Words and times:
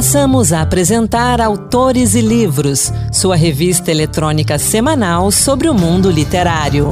Passamos 0.00 0.50
a 0.50 0.62
apresentar 0.62 1.42
Autores 1.42 2.14
e 2.14 2.22
Livros, 2.22 2.90
sua 3.12 3.36
revista 3.36 3.90
eletrônica 3.90 4.58
semanal 4.58 5.30
sobre 5.30 5.68
o 5.68 5.74
mundo 5.74 6.10
literário. 6.10 6.88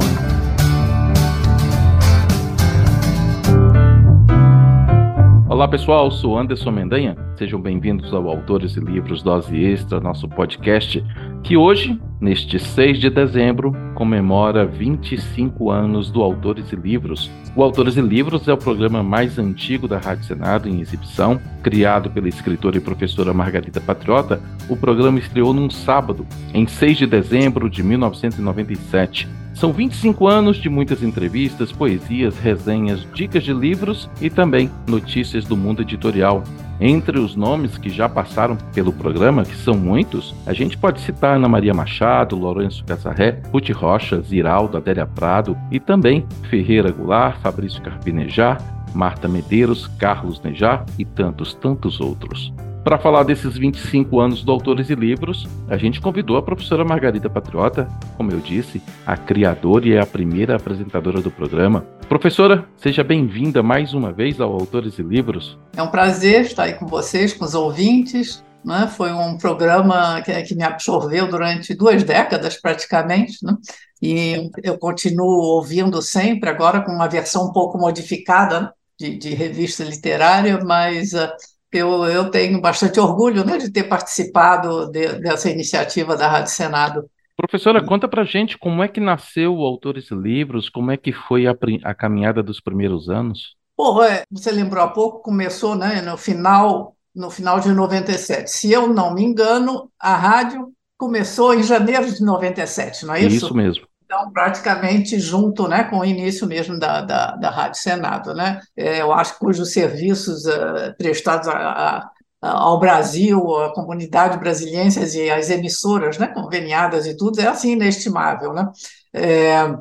Olá 5.49 5.67
pessoal, 5.67 6.11
sou 6.11 6.37
Anderson 6.37 6.69
Mendanha. 6.69 7.17
Sejam 7.35 7.59
bem-vindos 7.59 8.13
ao 8.13 8.29
Autores 8.29 8.77
e 8.77 8.79
Livros 8.79 9.23
Dose 9.23 9.57
Extra, 9.57 9.99
nosso 9.99 10.29
podcast, 10.29 11.03
que 11.43 11.57
hoje, 11.57 11.99
neste 12.19 12.59
6 12.59 12.99
de 12.99 13.09
dezembro, 13.09 13.73
comemora 13.95 14.65
25 14.65 15.71
anos 15.71 16.11
do 16.11 16.21
Autores 16.21 16.71
e 16.71 16.75
Livros. 16.75 17.29
O 17.55 17.63
Autores 17.63 17.97
e 17.97 18.01
Livros 18.01 18.47
é 18.47 18.53
o 18.53 18.57
programa 18.57 19.01
mais 19.01 19.39
antigo 19.39 19.87
da 19.87 19.97
Rádio 19.97 20.25
Senado 20.25 20.69
em 20.69 20.79
exibição. 20.79 21.39
Criado 21.63 22.09
pela 22.09 22.29
escritora 22.29 22.77
e 22.77 22.81
professora 22.81 23.33
Margarida 23.33 23.81
Patriota, 23.81 24.41
o 24.69 24.77
programa 24.77 25.19
estreou 25.19 25.53
num 25.53 25.69
sábado, 25.69 26.25
em 26.53 26.67
6 26.67 26.97
de 26.99 27.07
dezembro 27.07 27.69
de 27.69 27.81
1997 27.83 29.27
são 29.59 29.73
25 29.73 30.25
anos 30.25 30.55
de 30.55 30.69
muitas 30.69 31.03
entrevistas, 31.03 31.69
poesias, 31.69 32.37
resenhas, 32.39 33.05
dicas 33.13 33.43
de 33.43 33.53
livros 33.53 34.09
e 34.21 34.29
também 34.29 34.71
notícias 34.87 35.43
do 35.43 35.57
mundo 35.57 35.81
editorial. 35.81 36.41
Entre 36.79 37.19
os 37.19 37.35
nomes 37.35 37.77
que 37.77 37.89
já 37.89 38.07
passaram 38.07 38.55
pelo 38.73 38.93
programa, 38.93 39.43
que 39.43 39.57
são 39.57 39.73
muitos, 39.73 40.33
a 40.45 40.53
gente 40.53 40.77
pode 40.77 41.01
citar 41.01 41.35
Ana 41.35 41.49
Maria 41.49 41.73
Machado, 41.73 42.37
Lourenço 42.37 42.85
Casarré, 42.85 43.41
Ruth 43.51 43.69
Rocha, 43.71 44.21
Ziraldo, 44.21 44.77
Adélia 44.77 45.05
Prado 45.05 45.57
e 45.69 45.77
também 45.77 46.25
Ferreira 46.49 46.89
Goulart, 46.89 47.41
Fabrício 47.41 47.81
Carpinejar, 47.81 48.57
Marta 48.95 49.27
Medeiros, 49.27 49.87
Carlos 49.99 50.41
Nejar 50.41 50.85
e 50.97 51.03
tantos, 51.03 51.53
tantos 51.53 51.99
outros. 51.99 52.53
Para 52.83 52.97
falar 52.97 53.23
desses 53.23 53.57
25 53.57 54.19
anos 54.21 54.41
do 54.41 54.51
Autores 54.51 54.89
e 54.89 54.95
Livros, 54.95 55.45
a 55.67 55.75
gente 55.75 55.99
convidou 55.99 56.37
a 56.37 56.41
professora 56.41 56.85
Margarida 56.85 57.29
Patriota, 57.29 57.87
como 58.15 58.31
eu 58.31 58.39
disse, 58.39 58.81
a 59.05 59.17
criadora 59.17 59.85
e 59.85 59.97
a 59.97 60.05
primeira 60.05 60.55
apresentadora 60.55 61.21
do 61.21 61.29
programa. 61.29 61.85
Professora, 62.07 62.65
seja 62.77 63.03
bem-vinda 63.03 63.61
mais 63.61 63.93
uma 63.93 64.13
vez 64.13 64.39
ao 64.39 64.53
Autores 64.53 64.97
e 64.97 65.03
Livros. 65.03 65.57
É 65.75 65.83
um 65.83 65.91
prazer 65.91 66.41
estar 66.41 66.63
aí 66.63 66.73
com 66.73 66.87
vocês, 66.87 67.33
com 67.33 67.43
os 67.43 67.53
ouvintes. 67.53 68.43
Né? 68.63 68.89
Foi 68.95 69.11
um 69.11 69.37
programa 69.37 70.21
que, 70.21 70.41
que 70.43 70.55
me 70.55 70.63
absorveu 70.63 71.27
durante 71.27 71.73
duas 71.73 72.01
décadas, 72.03 72.59
praticamente. 72.59 73.45
Né? 73.45 73.55
E 74.01 74.49
eu 74.63 74.77
continuo 74.77 75.27
ouvindo 75.27 76.01
sempre, 76.01 76.49
agora 76.49 76.81
com 76.81 76.93
uma 76.93 77.09
versão 77.09 77.49
um 77.49 77.51
pouco 77.51 77.77
modificada 77.77 78.73
de, 78.97 79.17
de 79.17 79.33
revista 79.33 79.83
literária, 79.83 80.59
mas 80.63 81.13
uh, 81.13 81.29
eu, 81.71 82.05
eu 82.05 82.29
tenho 82.29 82.59
bastante 82.61 82.99
orgulho 82.99 83.45
né, 83.45 83.57
de 83.57 83.71
ter 83.71 83.83
participado 83.83 84.89
de, 84.91 85.19
dessa 85.19 85.49
iniciativa 85.49 86.15
da 86.15 86.27
Rádio 86.27 86.51
Senado. 86.51 87.09
Professora, 87.37 87.83
conta 87.83 88.07
pra 88.07 88.23
gente 88.23 88.57
como 88.57 88.83
é 88.83 88.87
que 88.87 88.99
nasceu 88.99 89.55
o 89.55 89.65
Autores 89.65 90.11
Livros, 90.11 90.69
como 90.69 90.91
é 90.91 90.97
que 90.97 91.13
foi 91.13 91.47
a, 91.47 91.55
a 91.83 91.93
caminhada 91.93 92.43
dos 92.43 92.59
primeiros 92.59 93.09
anos? 93.09 93.55
Pô, 93.77 94.03
é, 94.03 94.23
você 94.29 94.51
lembrou 94.51 94.83
há 94.83 94.89
pouco, 94.89 95.21
começou 95.21 95.75
né, 95.75 96.01
no 96.01 96.17
final 96.17 96.95
no 97.15 97.29
final 97.29 97.59
de 97.59 97.69
97. 97.69 98.49
Se 98.49 98.71
eu 98.71 98.87
não 98.87 99.13
me 99.13 99.23
engano, 99.23 99.91
a 99.99 100.15
rádio 100.15 100.71
começou 100.97 101.53
em 101.53 101.63
janeiro 101.63 102.11
de 102.11 102.23
97, 102.23 103.05
não 103.05 103.13
é 103.13 103.21
isso? 103.21 103.45
Isso 103.45 103.55
mesmo. 103.55 103.88
Então, 104.11 104.31
praticamente 104.31 105.19
junto 105.19 105.67
né, 105.67 105.83
com 105.83 105.99
o 105.99 106.05
início 106.05 106.47
mesmo 106.47 106.79
da, 106.79 107.01
da, 107.01 107.35
da 107.35 107.51
Rádio 107.51 107.79
Senado. 107.79 108.33
Né? 108.33 108.59
É, 108.75 109.01
eu 109.01 109.13
acho 109.13 109.33
que 109.33 109.39
cujos 109.39 109.71
serviços 109.71 110.45
uh, 110.45 110.95
prestados 110.97 111.47
a, 111.47 111.55
a, 111.61 112.09
ao 112.41 112.79
Brasil, 112.79 113.39
à 113.57 113.71
comunidade 113.71 114.39
brasiliense 114.39 114.99
e 115.15 115.29
às 115.29 115.51
emissoras 115.51 116.17
né, 116.17 116.25
conveniadas 116.25 117.05
e 117.05 117.15
tudo, 117.15 117.39
é 117.39 117.45
assim 117.45 117.73
inestimável. 117.73 118.51
Né? 118.51 118.67
É, 119.13 119.75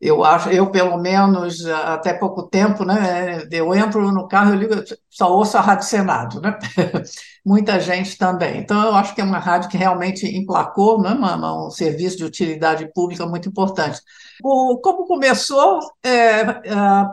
eu 0.00 0.24
acho, 0.24 0.48
eu 0.50 0.70
pelo 0.70 0.96
menos 0.96 1.66
até 1.66 2.14
pouco 2.14 2.44
tempo, 2.44 2.84
né? 2.84 3.46
Eu 3.50 3.74
entro 3.74 4.12
no 4.12 4.28
carro, 4.28 4.52
eu 4.52 4.58
ligo, 4.58 4.74
só 5.10 5.32
ouço 5.34 5.56
a 5.56 5.60
Rádio 5.60 5.86
Senado, 5.86 6.40
né? 6.40 6.56
Muita 7.44 7.80
gente 7.80 8.16
também. 8.16 8.58
Então 8.58 8.80
eu 8.84 8.94
acho 8.94 9.14
que 9.14 9.20
é 9.20 9.24
uma 9.24 9.38
rádio 9.38 9.68
que 9.68 9.76
realmente 9.76 10.26
emplacou, 10.26 11.00
né? 11.02 11.10
Um 11.10 11.70
serviço 11.70 12.16
de 12.16 12.24
utilidade 12.24 12.90
pública 12.94 13.26
muito 13.26 13.48
importante. 13.48 14.00
O, 14.42 14.78
como 14.78 15.06
começou, 15.06 15.80
é, 16.04 16.40
é, 16.40 16.54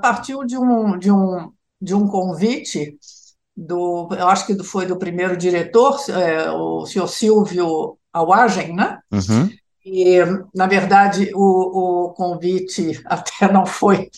partiu 0.01 0.45
de 0.45 0.57
um 0.57 0.97
de 0.97 1.11
um 1.11 1.51
de 1.81 1.95
um 1.95 2.07
convite 2.07 2.97
do, 3.55 4.09
eu 4.11 4.27
acho 4.27 4.45
que 4.45 4.63
foi 4.63 4.85
do 4.85 4.97
primeiro 4.97 5.35
diretor, 5.37 5.97
é, 6.09 6.51
o 6.51 6.85
senhor 6.85 7.07
Silvio 7.07 7.97
Awagen, 8.13 8.75
né? 8.75 8.99
Uhum 9.11 9.49
e, 9.85 10.17
na 10.53 10.65
verdade, 10.65 11.31
o, 11.35 12.07
o 12.07 12.13
convite 12.13 12.99
até 13.05 13.51
não 13.51 13.65
foi 13.65 14.09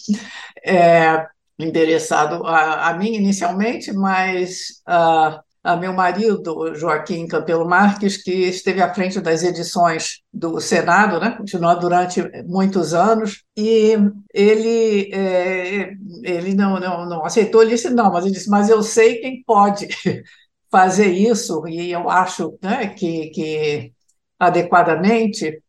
é, 0.66 1.28
endereçado 1.60 2.46
a, 2.46 2.90
a, 2.90 2.94
mim 2.98 3.14
inicialmente, 3.16 3.92
mas 3.92 4.82
a, 4.86 5.42
a 5.62 5.76
meu 5.76 5.92
marido, 5.92 6.74
Joaquim 6.74 7.28
Campelo 7.28 7.68
Marques, 7.68 8.16
que 8.16 8.32
esteve 8.32 8.82
à 8.82 8.94
frente 8.94 9.20
das 9.20 9.44
edições 9.44 10.22
do 10.32 10.62
Senado, 10.62 11.20
né, 11.20 11.32
continuou 11.32 11.78
durante 11.78 12.22
muitos 12.46 12.94
anos, 12.94 13.44
e 13.58 13.98
ele, 14.34 15.12
é, 15.14 15.92
ele 16.24 16.56
não, 16.56 16.80
não, 16.80 17.06
não 17.06 17.26
aceitou, 17.26 17.62
ele 17.62 17.72
disse, 17.72 17.90
não, 17.90 18.10
mas 18.12 18.24
ele 18.24 18.34
disse, 18.34 18.50
mas 18.50 18.70
eu 18.70 18.82
sei 18.82 19.18
quem 19.18 19.44
pode 19.46 19.90
fazer 20.72 21.08
isso, 21.12 21.68
e 21.68 21.92
eu 21.92 22.10
acho 22.10 22.58
né, 22.62 22.88
que, 22.88 23.30
que 23.32 23.94
adequadamente, 24.40 25.62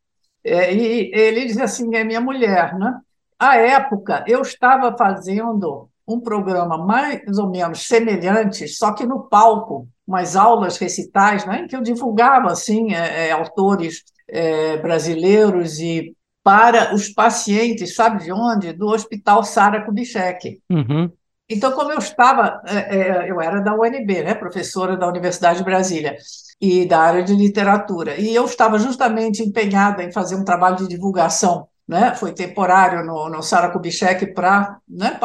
é, 0.44 0.74
e 0.74 1.10
ele 1.12 1.46
diz 1.46 1.58
assim, 1.58 1.94
é 1.94 2.04
minha 2.04 2.20
mulher, 2.20 2.76
né? 2.78 3.00
À 3.38 3.56
época, 3.56 4.24
eu 4.26 4.42
estava 4.42 4.96
fazendo 4.96 5.88
um 6.06 6.18
programa 6.20 6.78
mais 6.78 7.38
ou 7.38 7.50
menos 7.50 7.86
semelhante, 7.86 8.66
só 8.66 8.92
que 8.92 9.04
no 9.04 9.24
palco, 9.24 9.86
umas 10.06 10.34
aulas 10.34 10.78
recitais, 10.78 11.44
né, 11.44 11.60
em 11.60 11.66
que 11.66 11.76
eu 11.76 11.82
divulgava 11.82 12.50
assim 12.50 12.94
é, 12.94 13.28
é, 13.28 13.30
autores 13.30 14.02
é, 14.26 14.78
brasileiros 14.78 15.78
e 15.78 16.16
para 16.42 16.94
os 16.94 17.10
pacientes, 17.10 17.94
sabe 17.94 18.24
de 18.24 18.32
onde? 18.32 18.72
Do 18.72 18.86
Hospital 18.86 19.44
Sara 19.44 19.84
Kubitschek. 19.84 20.62
Uhum. 20.70 21.12
Então, 21.46 21.72
como 21.72 21.92
eu 21.92 21.98
estava, 21.98 22.62
é, 22.66 22.96
é, 22.96 23.30
eu 23.30 23.40
era 23.40 23.60
da 23.60 23.74
UNB, 23.74 24.22
né, 24.22 24.34
professora 24.34 24.96
da 24.96 25.06
Universidade 25.06 25.58
de 25.58 25.64
Brasília, 25.64 26.16
e 26.60 26.84
da 26.86 27.00
área 27.00 27.22
de 27.22 27.34
literatura, 27.34 28.16
e 28.16 28.34
eu 28.34 28.44
estava 28.44 28.78
justamente 28.78 29.42
empenhada 29.42 30.02
em 30.02 30.12
fazer 30.12 30.34
um 30.34 30.44
trabalho 30.44 30.76
de 30.76 30.88
divulgação, 30.88 31.68
né, 31.86 32.14
foi 32.14 32.32
temporário 32.32 33.04
no, 33.04 33.30
no 33.30 33.42
Sara 33.42 33.70
Kubitschek 33.70 34.34
para 34.34 34.78
né, 34.86 35.18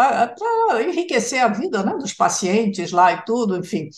enriquecer 0.88 1.44
a 1.44 1.50
vida 1.50 1.84
né, 1.84 1.94
dos 1.98 2.14
pacientes 2.14 2.92
lá 2.92 3.12
e 3.12 3.26
tudo, 3.26 3.58
enfim. 3.58 3.90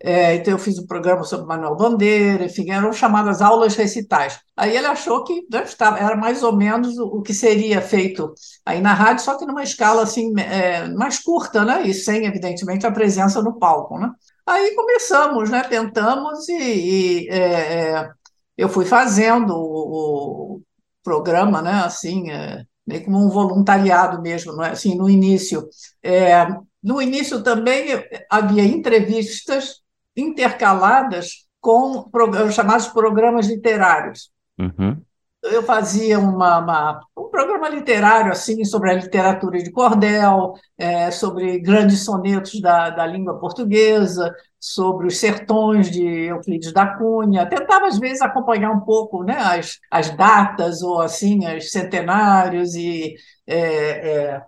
É, 0.00 0.36
então, 0.36 0.52
eu 0.52 0.58
fiz 0.58 0.78
um 0.78 0.86
programa 0.86 1.24
sobre 1.24 1.46
Manuel 1.46 1.74
Bandeira, 1.74 2.44
enfim, 2.44 2.70
eram 2.70 2.92
chamadas 2.92 3.42
aulas 3.42 3.74
recitais. 3.74 4.38
Aí 4.56 4.76
ele 4.76 4.86
achou 4.86 5.24
que 5.24 5.44
né, 5.50 5.64
estava, 5.64 5.98
era 5.98 6.16
mais 6.16 6.42
ou 6.44 6.56
menos 6.56 6.96
o, 6.98 7.04
o, 7.06 7.22
que 7.22 7.34
seria 7.34 7.80
feito 7.82 8.32
aí 8.64 8.80
na 8.80 8.94
rádio, 8.94 9.24
só 9.24 9.36
que 9.36 9.44
numa 9.44 9.62
escala 9.62 10.02
assim, 10.04 10.32
é, 10.38 10.88
mais 10.90 11.18
curta, 11.18 11.64
né? 11.64 11.82
E 11.84 11.92
sem, 11.92 12.26
evidentemente, 12.26 12.86
a 12.86 12.92
presença 12.92 13.42
no 13.42 13.58
palco. 13.58 13.98
Né? 13.98 14.08
Aí 14.48 14.74
começamos, 14.74 15.50
né? 15.50 15.62
tentamos, 15.64 16.48
e, 16.48 16.54
e 16.54 17.28
é, 17.28 17.92
é 17.92 18.10
eu 18.56 18.68
fui 18.68 18.84
fazendo 18.84 19.54
o, 19.54 20.56
o 20.56 20.62
programa, 21.04 21.62
né? 21.62 21.82
assim, 21.84 22.30
é, 22.30 22.64
meio 22.86 23.04
como 23.04 23.24
um 23.24 23.28
voluntariado 23.28 24.20
mesmo, 24.20 24.52
não 24.52 24.64
é? 24.64 24.70
assim, 24.70 24.96
no 24.96 25.08
início. 25.08 25.68
É, 26.02 26.46
no 26.82 27.00
início 27.00 27.42
também 27.42 27.88
havia 28.30 28.64
entrevistas 28.64 29.80
intercaladas 30.16 31.46
com 31.60 32.08
programas, 32.10 32.54
chamados 32.54 32.88
programas 32.88 33.46
literários. 33.46 34.30
Uhum. 34.58 35.00
Eu 35.50 35.62
fazia 35.62 36.18
uma, 36.18 36.58
uma, 36.58 37.00
um 37.16 37.28
programa 37.30 37.68
literário 37.68 38.32
assim 38.32 38.64
sobre 38.64 38.90
a 38.90 38.94
literatura 38.94 39.62
de 39.62 39.70
cordel, 39.70 40.54
é, 40.76 41.10
sobre 41.10 41.58
grandes 41.58 42.04
sonetos 42.04 42.60
da, 42.60 42.90
da 42.90 43.06
língua 43.06 43.38
portuguesa, 43.38 44.34
sobre 44.60 45.06
os 45.06 45.18
sertões 45.18 45.90
de 45.90 46.04
Euclides 46.04 46.72
da 46.72 46.86
Cunha. 46.86 47.48
Tentava, 47.48 47.86
às 47.86 47.98
vezes, 47.98 48.20
acompanhar 48.22 48.70
um 48.70 48.80
pouco 48.80 49.22
né, 49.22 49.36
as, 49.36 49.78
as 49.90 50.10
datas 50.16 50.82
ou 50.82 51.00
assim, 51.00 51.40
os 51.56 51.70
centenários 51.70 52.74
e 52.74 53.14
é, 53.46 53.56
é, 53.56 54.42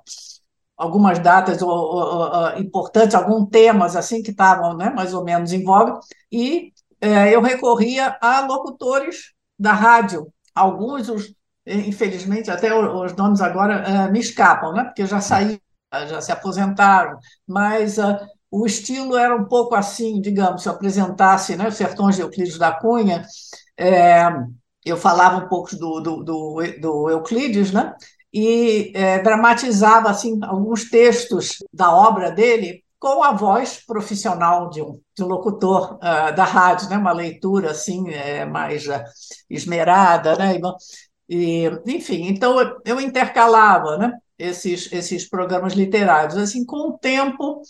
algumas 0.76 1.18
datas 1.18 1.60
ou, 1.62 1.70
ou, 1.70 2.30
ou, 2.32 2.58
importantes, 2.58 3.14
alguns 3.14 3.48
temas 3.50 3.94
assim 3.96 4.22
que 4.22 4.30
estavam 4.30 4.76
né, 4.76 4.90
mais 4.90 5.12
ou 5.14 5.24
menos 5.24 5.52
em 5.52 5.62
voga, 5.62 5.98
e 6.32 6.72
é, 7.00 7.34
eu 7.34 7.40
recorria 7.40 8.16
a 8.20 8.40
locutores 8.40 9.32
da 9.58 9.72
rádio. 9.72 10.32
Alguns, 10.60 11.08
os, 11.08 11.34
infelizmente, 11.66 12.50
até 12.50 12.74
os 12.74 13.14
nomes 13.16 13.40
agora 13.40 13.74
é, 13.74 14.10
me 14.10 14.20
escapam, 14.20 14.72
né, 14.72 14.84
porque 14.84 15.06
já 15.06 15.20
saíram, 15.20 15.60
já 16.08 16.20
se 16.20 16.30
aposentaram, 16.32 17.18
mas 17.46 17.98
uh, 17.98 18.18
o 18.50 18.66
estilo 18.66 19.16
era 19.16 19.34
um 19.34 19.44
pouco 19.44 19.74
assim, 19.74 20.20
digamos, 20.20 20.62
se 20.62 20.68
eu 20.68 20.72
apresentasse 20.72 21.56
né, 21.56 21.70
Sertões 21.70 22.16
de 22.16 22.22
Euclides 22.22 22.58
da 22.58 22.72
Cunha, 22.72 23.24
é, 23.78 24.28
eu 24.84 24.96
falava 24.96 25.44
um 25.44 25.48
pouco 25.48 25.74
do, 25.76 26.00
do, 26.00 26.24
do, 26.24 26.62
do 26.80 27.10
Euclides, 27.10 27.72
né? 27.72 27.94
E 28.32 28.92
é, 28.94 29.18
dramatizava 29.20 30.10
assim 30.10 30.38
alguns 30.42 30.88
textos 30.88 31.58
da 31.72 31.92
obra 31.94 32.30
dele 32.30 32.82
com 33.00 33.22
a 33.22 33.32
voz 33.32 33.82
profissional 33.84 34.68
de 34.68 34.82
um, 34.82 35.00
de 35.16 35.24
um 35.24 35.26
locutor 35.26 35.94
uh, 35.94 36.34
da 36.36 36.44
rádio, 36.44 36.90
né? 36.90 36.98
Uma 36.98 37.12
leitura 37.12 37.70
assim 37.70 38.10
é, 38.10 38.44
mais 38.44 38.86
uh, 38.86 39.02
esmerada, 39.48 40.36
né? 40.36 40.60
E, 41.26 41.64
enfim, 41.86 42.26
então 42.26 42.56
eu 42.84 43.00
intercalava, 43.00 43.96
né? 43.96 44.12
Esses, 44.38 44.92
esses 44.92 45.26
programas 45.26 45.72
literários. 45.72 46.36
Assim, 46.36 46.64
com 46.64 46.90
o 46.90 46.98
tempo, 46.98 47.62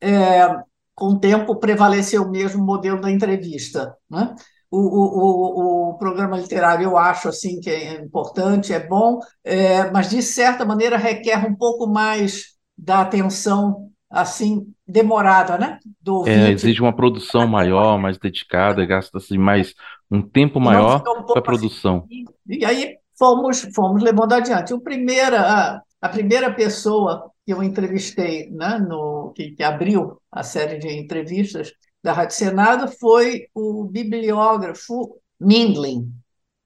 é, 0.00 0.48
com 0.94 1.08
o 1.08 1.20
tempo 1.20 1.56
prevaleceu 1.56 2.26
mesmo 2.30 2.62
o 2.62 2.66
modelo 2.66 3.02
da 3.02 3.10
entrevista, 3.10 3.94
né? 4.08 4.34
O, 4.70 4.78
o, 4.78 5.90
o, 5.90 5.98
programa 5.98 6.38
literário 6.38 6.84
eu 6.84 6.96
acho 6.96 7.28
assim 7.28 7.58
que 7.60 7.68
é 7.68 8.00
importante, 8.00 8.72
é 8.72 8.78
bom, 8.78 9.18
é, 9.42 9.90
mas 9.90 10.08
de 10.08 10.22
certa 10.22 10.64
maneira 10.64 10.96
requer 10.96 11.44
um 11.44 11.56
pouco 11.56 11.88
mais 11.88 12.54
da 12.78 13.00
atenção 13.00 13.89
assim 14.10 14.66
demorada, 14.86 15.56
né? 15.56 15.78
Do 16.00 16.26
é, 16.26 16.50
exige 16.50 16.82
uma 16.82 16.94
produção 16.94 17.46
maior, 17.46 17.96
mais 17.98 18.18
dedicada, 18.18 18.84
gasta-se 18.84 19.38
mais 19.38 19.74
um 20.10 20.20
tempo 20.20 20.58
maior 20.58 21.02
um 21.06 21.22
para 21.24 21.38
a 21.38 21.42
produção. 21.42 22.04
Assim, 22.06 22.24
e 22.48 22.64
aí 22.64 22.96
fomos 23.16 23.68
fomos 23.74 24.02
levando 24.02 24.32
adiante. 24.32 24.74
O 24.74 24.80
primeira, 24.80 25.40
a, 25.40 25.82
a 26.02 26.08
primeira 26.08 26.52
pessoa 26.52 27.30
que 27.46 27.52
eu 27.52 27.62
entrevistei, 27.62 28.50
né, 28.50 28.78
no 28.78 29.32
que, 29.34 29.52
que 29.52 29.62
abriu 29.62 30.20
a 30.32 30.42
série 30.42 30.78
de 30.78 30.88
entrevistas 30.88 31.72
da 32.02 32.12
Rádio 32.12 32.34
Senado 32.34 32.88
foi 32.88 33.46
o 33.54 33.84
bibliógrafo 33.84 35.20
Mindlin, 35.38 36.12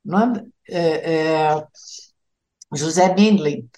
é? 0.07 0.45
É, 0.67 1.13
é, 1.13 1.67
José 2.75 3.15
Mindlin, 3.15 3.69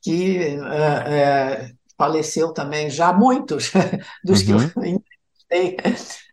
que 0.00 0.38
é, 0.38 1.64
é, 1.66 1.75
faleceu 1.96 2.52
também, 2.52 2.90
já 2.90 3.12
muitos 3.12 3.72
dos 4.24 4.40
uhum. 4.40 4.46
que 4.46 4.52
eu 4.52 4.56
uhum. 4.56 5.02
entrevistei 5.50 5.76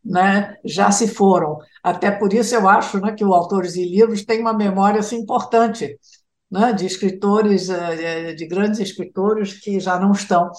né, 0.03 0.57
já 0.65 0.91
se 0.91 1.07
foram. 1.07 1.57
Até 1.81 2.11
por 2.11 2.33
isso 2.33 2.53
eu 2.53 2.67
acho 2.67 2.99
né, 2.99 3.13
que 3.13 3.23
o 3.23 3.33
Autores 3.33 3.75
e 3.75 3.85
Livros 3.85 4.25
tem 4.25 4.41
uma 4.41 4.53
memória 4.53 4.99
assim, 4.99 5.17
importante 5.17 5.97
né, 6.51 6.73
de 6.73 6.85
escritores, 6.85 7.69
é, 7.69 8.33
de 8.33 8.45
grandes 8.45 8.79
escritores 8.79 9.53
que 9.53 9.79
já 9.79 9.99
não 9.99 10.11
estão 10.11 10.51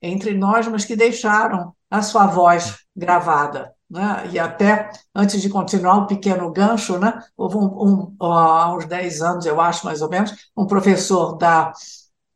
entre 0.00 0.34
nós, 0.34 0.66
mas 0.68 0.84
que 0.84 0.96
deixaram 0.96 1.74
a 1.90 2.02
sua 2.02 2.26
voz 2.26 2.78
gravada. 2.96 3.72
Né? 3.88 4.30
E 4.32 4.38
até, 4.38 4.90
antes 5.14 5.42
de 5.42 5.50
continuar 5.50 5.98
o 5.98 6.06
pequeno 6.06 6.50
gancho, 6.50 6.98
né? 6.98 7.12
houve 7.36 7.56
um, 7.56 8.16
um, 8.18 8.24
há 8.24 8.74
uns 8.74 8.86
10 8.86 9.20
anos, 9.20 9.46
eu 9.46 9.60
acho, 9.60 9.84
mais 9.84 10.00
ou 10.00 10.08
menos, 10.08 10.34
um 10.56 10.66
professor 10.66 11.36
da, 11.36 11.72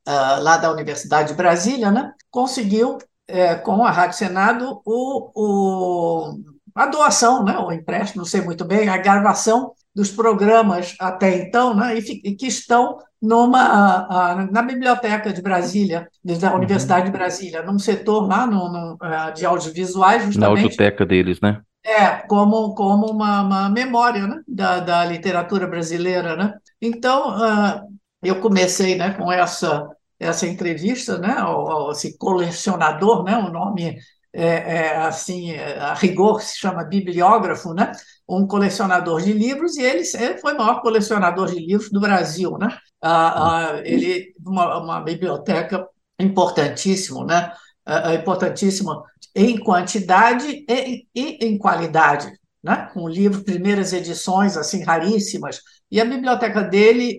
uh, 0.06 0.42
lá 0.42 0.56
da 0.56 0.70
Universidade 0.70 1.28
de 1.30 1.34
Brasília 1.34 1.90
né? 1.90 2.12
conseguiu, 2.30 2.98
é, 3.28 3.54
com 3.54 3.84
a 3.84 3.90
Rádio 3.90 4.18
Senado, 4.18 4.80
o, 4.84 5.30
o, 5.34 6.38
a 6.74 6.86
doação, 6.86 7.44
né? 7.44 7.58
o 7.58 7.72
empréstimo, 7.72 8.22
não 8.22 8.28
sei 8.28 8.40
muito 8.40 8.64
bem, 8.64 8.88
a 8.88 8.96
gravação 8.96 9.72
dos 9.94 10.10
programas 10.10 10.94
até 11.00 11.36
então, 11.36 11.74
né? 11.74 11.98
e, 11.98 12.20
e 12.24 12.34
que 12.34 12.46
estão 12.46 12.98
numa 13.20 14.48
na 14.52 14.62
biblioteca 14.62 15.32
de 15.32 15.40
Brasília, 15.40 16.08
da 16.22 16.50
uhum. 16.50 16.56
Universidade 16.58 17.06
de 17.06 17.12
Brasília, 17.12 17.62
num 17.62 17.78
setor 17.78 18.28
lá 18.28 18.46
no, 18.46 18.68
no 18.70 18.98
de 19.34 19.44
audiovisuais, 19.46 20.22
justamente. 20.22 20.38
Na 20.38 20.48
audioteca 20.48 21.06
deles, 21.06 21.40
né? 21.40 21.60
É, 21.84 22.08
como, 22.26 22.74
como 22.74 23.06
uma, 23.06 23.42
uma 23.42 23.68
memória 23.68 24.26
né? 24.26 24.40
da, 24.46 24.80
da 24.80 25.04
literatura 25.04 25.66
brasileira, 25.66 26.36
né? 26.36 26.54
Então, 26.82 27.30
uh, 27.30 27.80
eu 28.22 28.40
comecei 28.40 28.96
né, 28.96 29.12
com 29.14 29.30
essa, 29.30 29.88
essa 30.18 30.46
entrevista, 30.46 31.18
né, 31.18 31.34
ao, 31.38 31.92
esse 31.92 32.16
colecionador, 32.18 33.24
né, 33.24 33.36
o 33.36 33.50
nome 33.50 33.98
é, 34.38 34.44
é, 34.44 34.96
assim, 34.98 35.56
a 35.56 35.94
rigor 35.94 36.42
se 36.42 36.58
chama 36.58 36.84
bibliógrafo, 36.84 37.72
né? 37.72 37.90
um 38.28 38.46
colecionador 38.46 39.22
de 39.22 39.32
livros, 39.32 39.78
e 39.78 39.82
ele, 39.82 40.02
ele 40.14 40.38
foi 40.38 40.52
o 40.52 40.58
maior 40.58 40.82
colecionador 40.82 41.46
de 41.46 41.58
livros 41.58 41.90
do 41.90 42.00
Brasil. 42.00 42.58
Né? 42.58 42.68
Ah, 43.00 43.76
ah, 43.76 43.80
ele 43.82 44.34
uma, 44.44 44.78
uma 44.78 45.00
biblioteca 45.00 45.88
importantíssimo, 46.20 47.24
né? 47.24 47.50
Ah, 47.86 48.14
importantíssima 48.14 49.02
em 49.34 49.58
quantidade 49.58 50.66
e, 50.68 51.06
e 51.14 51.46
em 51.46 51.56
qualidade, 51.56 52.30
né? 52.62 52.90
com 52.92 53.08
livros, 53.08 53.42
primeiras 53.42 53.94
edições 53.94 54.56
assim 54.56 54.82
raríssimas. 54.82 55.60
E 55.90 56.00
a 56.00 56.04
biblioteca 56.04 56.62
dele, 56.62 57.18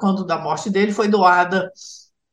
quando 0.00 0.24
da 0.24 0.38
morte 0.38 0.70
dele, 0.70 0.92
foi 0.92 1.08
doada 1.08 1.70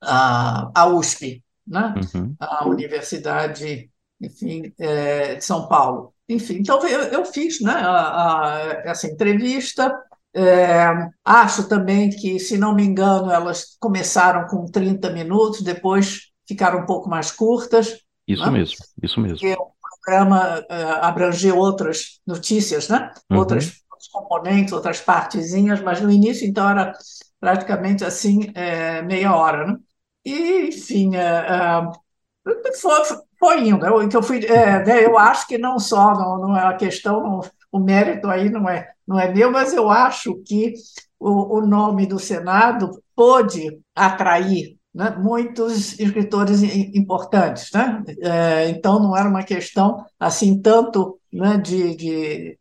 à 0.02 0.88
USP, 0.88 1.44
né? 1.66 1.94
Uhum. 2.14 2.36
a 2.40 2.68
Universidade 2.68 3.90
enfim, 4.22 4.74
é, 4.80 5.36
de 5.36 5.46
São 5.46 5.68
Paulo. 5.68 6.14
Enfim, 6.28 6.56
então 6.56 6.86
eu, 6.88 7.02
eu 7.04 7.26
fiz 7.26 7.62
né, 7.62 7.72
a, 7.72 8.46
a, 8.46 8.82
essa 8.86 9.08
entrevista. 9.08 9.94
É, 10.36 10.88
acho 11.24 11.68
também 11.68 12.10
que, 12.10 12.40
se 12.40 12.58
não 12.58 12.76
me 12.76 12.84
engano, 12.84 13.32
elas 13.32 13.78
começaram 13.80 14.46
com 14.48 14.66
30 14.66 15.10
minutos, 15.12 15.62
depois 15.62 16.32
ficaram 16.48 16.80
um 16.80 16.86
pouco 16.86 17.10
mais 17.10 17.32
curtas. 17.32 18.02
Isso 18.28 18.46
né? 18.46 18.52
mesmo, 18.52 18.78
isso 19.02 19.20
mesmo. 19.20 19.40
Porque 19.40 19.54
o 19.54 19.72
programa 19.82 20.66
é, 20.70 20.84
abrangeu 21.02 21.58
outras 21.58 22.20
notícias, 22.26 22.90
né? 22.90 23.12
Uhum. 23.32 23.38
outras 23.38 23.82
componentes, 24.08 24.74
outras 24.74 25.02
partezinhas, 25.02 25.82
mas 25.82 26.02
no 26.02 26.12
início, 26.12 26.48
então, 26.48 26.70
era 26.70 26.94
praticamente 27.40 28.04
assim, 28.04 28.52
é, 28.54 29.02
meia 29.02 29.36
hora. 29.36 29.66
Né? 29.66 29.78
E, 30.26 30.68
enfim, 30.68 31.16
é, 31.16 31.20
é 31.20 31.82
foi, 32.80 33.02
foi 33.40 33.68
indo. 33.68 33.86
Eu, 33.86 34.10
eu, 34.10 34.24
fui, 34.24 34.46
é, 34.46 34.84
né, 34.86 35.06
eu 35.06 35.18
acho 35.18 35.48
que 35.48 35.58
não 35.58 35.80
só, 35.80 36.14
não, 36.14 36.38
não 36.40 36.58
é 36.58 36.66
a 36.66 36.74
questão, 36.76 37.22
não, 37.22 37.42
o 37.72 37.80
mérito 37.80 38.28
aí 38.28 38.50
não 38.50 38.68
é, 38.70 38.92
não 39.08 39.20
é 39.20 39.34
meu, 39.34 39.52
mas 39.52 39.74
eu 39.74 39.90
acho 39.90 40.36
que 40.46 40.74
o, 41.20 41.58
o 41.58 41.66
nome 41.66 42.06
do 42.06 42.20
Senado 42.20 43.02
pôde 43.16 43.80
atrair 43.96 44.78
né, 44.94 45.16
muitos 45.18 46.00
escritores 46.00 46.62
importantes. 46.64 47.72
Né? 47.72 48.04
É, 48.22 48.70
então, 48.70 49.00
não 49.00 49.16
era 49.16 49.30
uma 49.30 49.44
questão 49.44 50.06
assim 50.20 50.62
tanto 50.62 51.20
né, 51.32 51.58
de, 51.58 51.96
de, 51.96 52.60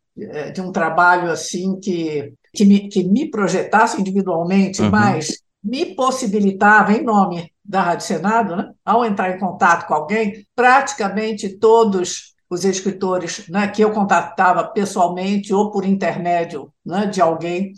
de 0.52 0.60
um 0.60 0.72
trabalho 0.72 1.30
assim 1.30 1.78
que, 1.78 2.32
que, 2.54 2.64
me, 2.64 2.88
que 2.88 3.04
me 3.04 3.30
projetasse 3.30 4.00
individualmente, 4.00 4.80
uhum. 4.80 4.90
mas 4.90 5.42
me 5.62 5.94
possibilitava, 5.94 6.92
em 6.92 7.02
nome 7.02 7.52
da 7.64 7.82
Rádio 7.82 8.06
Senado, 8.06 8.56
né, 8.56 8.72
ao 8.84 9.04
entrar 9.04 9.34
em 9.34 9.38
contato 9.38 9.86
com 9.86 9.94
alguém, 9.94 10.46
praticamente 10.54 11.58
todos 11.58 12.34
os 12.48 12.64
escritores 12.64 13.48
né, 13.48 13.66
que 13.68 13.82
eu 13.82 13.92
contatava 13.92 14.64
pessoalmente 14.64 15.52
ou 15.52 15.70
por 15.70 15.84
intermédio 15.84 16.72
né, 16.84 17.06
de 17.06 17.20
alguém, 17.20 17.72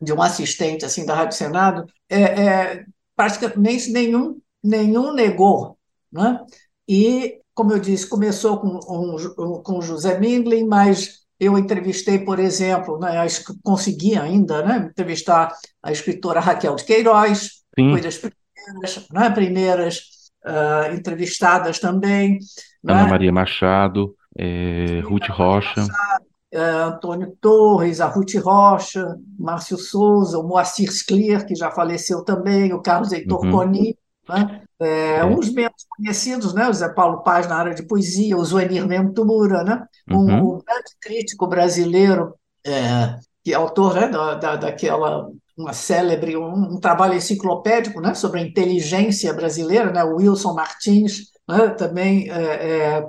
de 0.00 0.12
um 0.12 0.20
assistente 0.20 0.84
assim 0.84 1.06
da 1.06 1.14
Rádio 1.14 1.36
Senado, 1.36 1.86
é, 2.08 2.22
é, 2.22 2.84
praticamente 3.14 3.90
nenhum, 3.92 4.40
nenhum 4.62 5.12
negou. 5.12 5.78
Né? 6.10 6.44
E, 6.88 7.38
como 7.54 7.72
eu 7.72 7.78
disse, 7.78 8.08
começou 8.08 8.58
com, 8.58 8.80
um, 8.88 9.62
com 9.62 9.80
José 9.80 10.18
Mindlin, 10.18 10.66
mas 10.66 11.20
eu 11.40 11.56
entrevistei, 11.56 12.18
por 12.18 12.38
exemplo, 12.38 12.98
né, 12.98 13.14
consegui 13.62 14.16
ainda 14.16 14.62
né, 14.62 14.88
entrevistar 14.90 15.52
a 15.82 15.92
escritora 15.92 16.40
Raquel 16.40 16.74
de 16.74 16.84
Queiroz, 16.84 17.62
Sim. 17.78 17.92
foi 17.92 18.00
das 18.00 18.18
primeiras, 18.18 19.08
né, 19.12 19.30
primeiras 19.30 19.98
uh, 20.44 20.92
entrevistadas 20.94 21.78
também. 21.78 22.38
Ana 22.84 23.04
né? 23.04 23.10
Maria 23.10 23.32
Machado, 23.32 24.14
é, 24.36 25.00
Ruth 25.04 25.28
Rocha. 25.28 25.80
Machado, 25.80 26.24
uh, 26.54 26.94
Antônio 26.94 27.36
Torres, 27.40 28.00
a 28.00 28.06
Ruth 28.06 28.34
Rocha, 28.34 29.16
Márcio 29.38 29.78
Souza, 29.78 30.38
o 30.38 30.46
Moacir 30.46 30.90
Sclier, 30.90 31.46
que 31.46 31.54
já 31.54 31.70
faleceu 31.70 32.24
também, 32.24 32.72
o 32.72 32.82
Carlos 32.82 33.12
Heitor 33.12 33.44
uhum. 33.44 33.52
Coni, 33.52 33.96
né? 34.28 34.62
É, 34.80 35.16
é. 35.16 35.24
Uns 35.24 35.52
menos 35.52 35.86
conhecidos, 35.96 36.52
né? 36.54 36.68
o 36.68 36.72
Zé 36.72 36.88
Paulo 36.90 37.22
Paz 37.22 37.48
na 37.48 37.56
área 37.56 37.74
de 37.74 37.82
poesia, 37.82 38.36
o 38.36 38.44
Zuenir 38.44 38.86
Ventura, 38.86 39.64
né? 39.64 39.84
Um, 40.10 40.16
uhum. 40.16 40.54
um 40.54 40.58
grande 40.58 40.92
crítico 41.00 41.46
brasileiro, 41.46 42.34
é, 42.66 43.18
que 43.42 43.52
é 43.52 43.56
autor 43.56 43.94
né, 43.94 44.08
da, 44.08 44.34
da, 44.34 44.56
daquela 44.56 45.28
uma 45.56 45.72
célebre, 45.72 46.36
um, 46.36 46.74
um, 46.74 46.80
trabalho 46.80 47.14
enciclopédico 47.14 48.00
né, 48.00 48.14
sobre 48.14 48.38
a 48.38 48.42
inteligência 48.44 49.32
brasileira, 49.34 49.90
né, 49.90 50.04
o 50.04 50.16
Wilson 50.16 50.54
Martins, 50.54 51.32
né, 51.48 51.70
também 51.70 52.30
é, 52.30 52.42
é, 52.44 53.08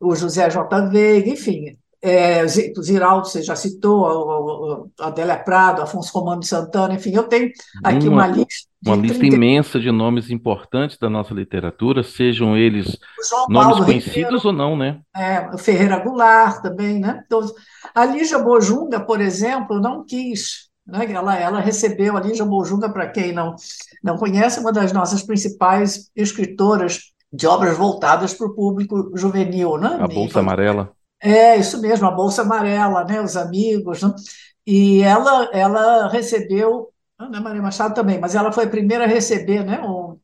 o 0.00 0.14
José 0.16 0.50
J. 0.50 0.88
Veiga, 0.88 1.30
enfim, 1.30 1.78
é, 2.00 2.44
o 2.44 2.82
Ziraldo, 2.82 3.26
você 3.26 3.42
já 3.42 3.56
citou, 3.56 4.86
a 5.00 5.08
Adélia 5.08 5.36
Prado, 5.36 5.82
Afonso 5.82 6.12
Romano 6.12 6.40
de 6.40 6.46
Santana, 6.46 6.94
enfim, 6.94 7.12
eu 7.12 7.24
tenho 7.24 7.50
aqui 7.82 8.08
uma, 8.08 8.24
uma 8.24 8.26
lista. 8.26 8.68
Uma 8.86 8.94
lista 8.94 9.18
30... 9.18 9.34
imensa 9.34 9.80
de 9.80 9.90
nomes 9.90 10.30
importantes 10.30 10.96
da 10.98 11.10
nossa 11.10 11.34
literatura, 11.34 12.04
sejam 12.04 12.56
eles 12.56 12.96
nomes 13.48 13.70
Paulo 13.70 13.84
conhecidos 13.84 14.44
Ribeiro, 14.44 14.46
ou 14.46 14.52
não, 14.52 14.76
né? 14.76 15.00
É, 15.16 15.58
Ferreira 15.58 15.98
Goulart 15.98 16.62
também, 16.62 17.00
né? 17.00 17.20
Então, 17.26 17.40
a 17.92 18.04
Lígia 18.04 18.38
Bojunga, 18.38 19.00
por 19.00 19.20
exemplo, 19.20 19.80
não 19.80 20.04
quis. 20.04 20.68
Né? 20.86 21.10
Ela, 21.10 21.36
ela 21.36 21.60
recebeu, 21.60 22.16
a 22.16 22.20
Lígia 22.20 22.44
Bojunga, 22.44 22.88
para 22.88 23.08
quem 23.08 23.32
não, 23.32 23.56
não 24.02 24.16
conhece, 24.16 24.60
uma 24.60 24.72
das 24.72 24.92
nossas 24.92 25.24
principais 25.24 26.08
escritoras 26.14 27.12
de 27.32 27.48
obras 27.48 27.76
voltadas 27.76 28.32
para 28.32 28.46
o 28.46 28.54
público 28.54 29.10
juvenil. 29.16 29.76
Né? 29.76 29.98
A 30.00 30.06
Bolsa 30.06 30.38
Amarela. 30.38 30.92
É, 31.20 31.56
isso 31.56 31.80
mesmo, 31.80 32.06
a 32.06 32.10
Bolsa 32.10 32.42
Amarela, 32.42 33.04
né, 33.04 33.20
os 33.20 33.36
amigos. 33.36 34.02
Né? 34.02 34.14
E 34.66 35.02
ela, 35.02 35.50
ela 35.52 36.08
recebeu, 36.08 36.92
Ana 37.18 37.40
Maria 37.40 37.62
Machado 37.62 37.94
também, 37.94 38.18
mas 38.20 38.34
ela 38.34 38.52
foi 38.52 38.64
a 38.64 38.70
primeira 38.70 39.04
a 39.04 39.08
receber 39.08 39.64
né, 39.64 39.80
o 39.82 40.18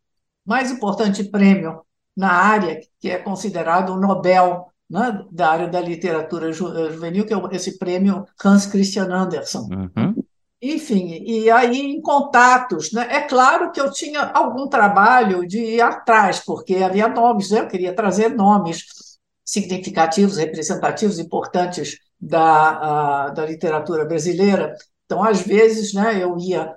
mais 0.47 0.71
importante 0.71 1.25
prêmio 1.25 1.81
na 2.17 2.31
área, 2.31 2.81
que 3.01 3.11
é 3.11 3.19
considerado 3.19 3.91
o 3.91 4.01
Nobel 4.01 4.67
né, 4.89 5.25
da 5.31 5.51
área 5.51 5.69
da 5.69 5.81
literatura 5.81 6.53
juvenil, 6.53 7.27
que 7.27 7.35
é 7.35 7.39
esse 7.53 7.79
prêmio 7.79 8.25
Hans 8.45 8.67
Christian 8.67 9.13
Andersen. 9.13 9.63
Uhum. 9.63 10.15
Enfim, 10.63 11.23
e 11.27 11.51
aí 11.51 11.79
em 11.79 12.01
contatos, 12.01 12.91
né? 12.91 13.07
É 13.11 13.21
claro 13.21 13.71
que 13.71 13.79
eu 13.79 13.91
tinha 13.93 14.23
algum 14.33 14.67
trabalho 14.67 15.47
de 15.47 15.59
ir 15.59 15.81
atrás, 15.83 16.41
porque 16.41 16.77
havia 16.77 17.07
nomes, 17.07 17.51
né? 17.51 17.61
eu 17.61 17.69
queria 17.69 17.95
trazer 17.95 18.31
nomes 18.31 18.87
significativos, 19.45 20.37
representativos, 20.37 21.19
importantes 21.19 21.99
da, 22.21 23.27
a, 23.27 23.31
da 23.31 23.45
literatura 23.45 24.05
brasileira. 24.05 24.75
Então, 25.05 25.23
às 25.23 25.43
vezes, 25.43 25.93
né, 25.93 26.23
eu 26.23 26.39
ia 26.39 26.75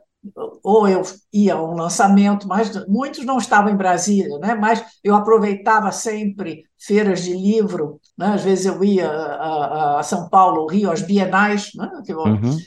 ou 0.63 0.87
eu 0.87 1.01
ia 1.31 1.55
a 1.55 1.63
um 1.63 1.75
lançamento, 1.75 2.47
mas 2.47 2.85
muitos 2.87 3.25
não 3.25 3.37
estavam 3.37 3.71
em 3.71 3.77
Brasília, 3.77 4.37
né? 4.39 4.55
mas 4.55 4.83
eu 5.03 5.15
aproveitava 5.15 5.91
sempre 5.91 6.63
feiras 6.77 7.23
de 7.23 7.33
livro, 7.33 7.99
né? 8.17 8.27
às 8.27 8.43
vezes 8.43 8.65
eu 8.65 8.83
ia 8.83 9.09
a, 9.09 9.99
a 9.99 10.03
São 10.03 10.29
Paulo, 10.29 10.67
Rio, 10.67 10.91
às 10.91 11.01
bienais, 11.01 11.71
né? 11.75 11.89
que 12.05 12.13
eu, 12.13 12.19
uhum. 12.19 12.57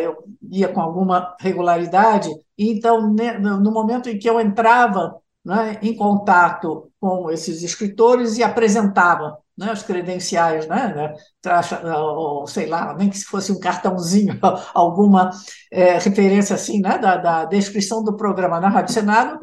eu 0.00 0.24
ia 0.50 0.68
com 0.68 0.80
alguma 0.80 1.36
regularidade, 1.40 2.30
e 2.58 2.70
então, 2.70 3.12
né, 3.12 3.38
no 3.38 3.70
momento 3.70 4.08
em 4.08 4.18
que 4.18 4.28
eu 4.28 4.40
entrava 4.40 5.16
né, 5.44 5.78
em 5.82 5.94
contato 5.94 6.90
com 7.00 7.30
esses 7.30 7.62
escritores 7.62 8.36
e 8.36 8.42
apresentava 8.42 9.38
né, 9.56 9.72
os 9.72 9.82
credenciais, 9.82 10.66
né, 10.66 10.94
né 10.94 11.96
ou, 11.96 12.46
sei 12.46 12.66
lá, 12.66 12.94
nem 12.94 13.10
que 13.10 13.18
se 13.18 13.24
fosse 13.24 13.52
um 13.52 13.58
cartãozinho, 13.60 14.38
alguma 14.74 15.30
é, 15.70 15.98
referência 15.98 16.54
assim, 16.54 16.80
né, 16.80 16.98
da, 16.98 17.16
da, 17.16 17.44
descrição 17.44 18.02
do 18.02 18.16
programa 18.16 18.60
na 18.60 18.68
Rádio 18.68 18.94
Senado, 18.94 19.38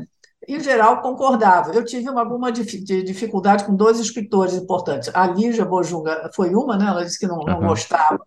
em 0.48 0.60
geral 0.60 1.01
concordava. 1.01 1.74
Eu 1.74 1.84
tive 1.84 2.10
uma, 2.10 2.22
alguma 2.22 2.51
dificuldade 2.51 3.66
com 3.66 3.75
dois 3.75 4.00
escritores 4.00 4.54
importantes. 4.54 5.10
A 5.13 5.27
Lígia 5.27 5.66
Bojunga 5.66 6.30
foi 6.34 6.56
uma, 6.56 6.77
né, 6.77 6.88
ela 6.88 7.04
disse 7.04 7.20
que 7.20 7.27
não, 7.27 7.38
não 7.39 7.60
uhum. 7.60 7.68
gostava 7.68 8.20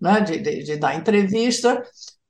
né, 0.00 0.20
de, 0.20 0.38
de, 0.38 0.62
de, 0.62 0.76
dar 0.76 0.94
entrevista, 0.94 1.82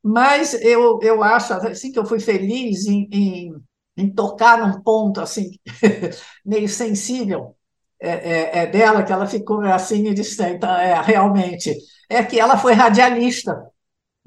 mas 0.03 0.55
eu, 0.55 0.99
eu 1.03 1.23
acho 1.23 1.53
assim 1.53 1.93
que 1.93 1.99
eu 1.99 2.07
fui 2.07 2.19
feliz 2.19 2.87
em, 2.87 3.09
em 3.13 3.55
em 3.99 4.09
tocar 4.11 4.59
num 4.59 4.81
ponto 4.81 5.21
assim 5.21 5.51
meio 6.47 6.69
sensível 6.69 7.57
é, 8.01 8.11
é, 8.11 8.59
é, 8.61 8.67
dela 8.67 9.03
que 9.03 9.13
ela 9.13 9.27
ficou 9.27 9.61
assim 9.63 10.07
e 10.07 10.15
disse 10.15 10.41
então, 10.43 10.71
é, 10.77 11.01
realmente 11.03 11.77
é 12.09 12.23
que 12.23 12.39
ela 12.39 12.57
foi 12.57 12.73
radialista 12.73 13.61